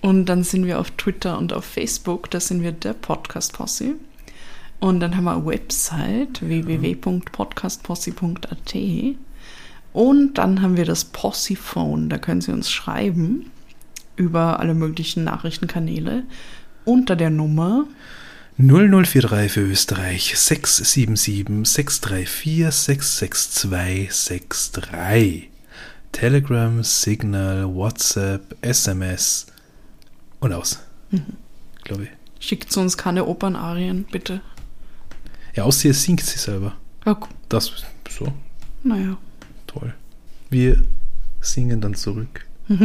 [0.00, 3.94] Und dann sind wir auf Twitter und auf Facebook, da sind wir der Podcast Posse.
[4.80, 8.74] Und dann haben wir eine Website www.podcastposse.at.
[9.92, 13.50] Und dann haben wir das Posse-Phone, da können Sie uns schreiben
[14.16, 16.24] über alle möglichen Nachrichtenkanäle
[16.84, 17.84] unter der Nummer
[18.58, 25.48] 0043 für Österreich 677 634 662 63.
[26.12, 29.46] Telegram, Signal, WhatsApp, SMS
[30.40, 30.78] und aus.
[31.84, 32.10] Glaube ich.
[32.46, 34.40] Schickt uns keine Opernarien, bitte.
[35.54, 36.74] Ja, außer ihr singt sie selber.
[37.04, 37.72] Gu- Das
[38.10, 38.32] so
[38.84, 39.16] naja.
[40.52, 40.82] Wir
[41.40, 42.46] singen dann zurück.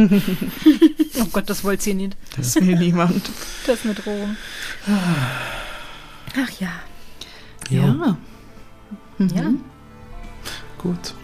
[1.20, 2.16] Oh Gott, das wollt ihr nicht.
[2.36, 3.28] Das will niemand.
[3.66, 4.36] Das ist eine Drohung.
[4.86, 6.68] Ach ja.
[7.70, 8.16] Ja.
[9.18, 9.50] Ja.
[10.78, 11.14] Gut.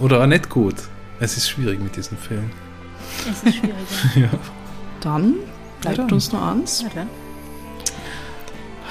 [0.00, 0.74] Oder auch nicht gut.
[1.20, 2.50] Es ist schwierig mit diesem Film.
[3.30, 3.76] Es ist schwieriger.
[4.16, 4.38] Ja.
[5.00, 5.34] Dann
[5.80, 6.12] bleibt dann.
[6.12, 6.84] uns nur eins.
[6.92, 7.08] Dann.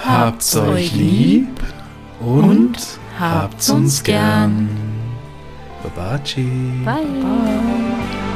[0.05, 1.59] Habt's euch euch lieb
[2.21, 2.79] und, und
[3.19, 4.86] habt's uns gern.
[5.83, 6.83] Babaci.
[6.85, 7.05] Bye.
[7.05, 8.33] Bye.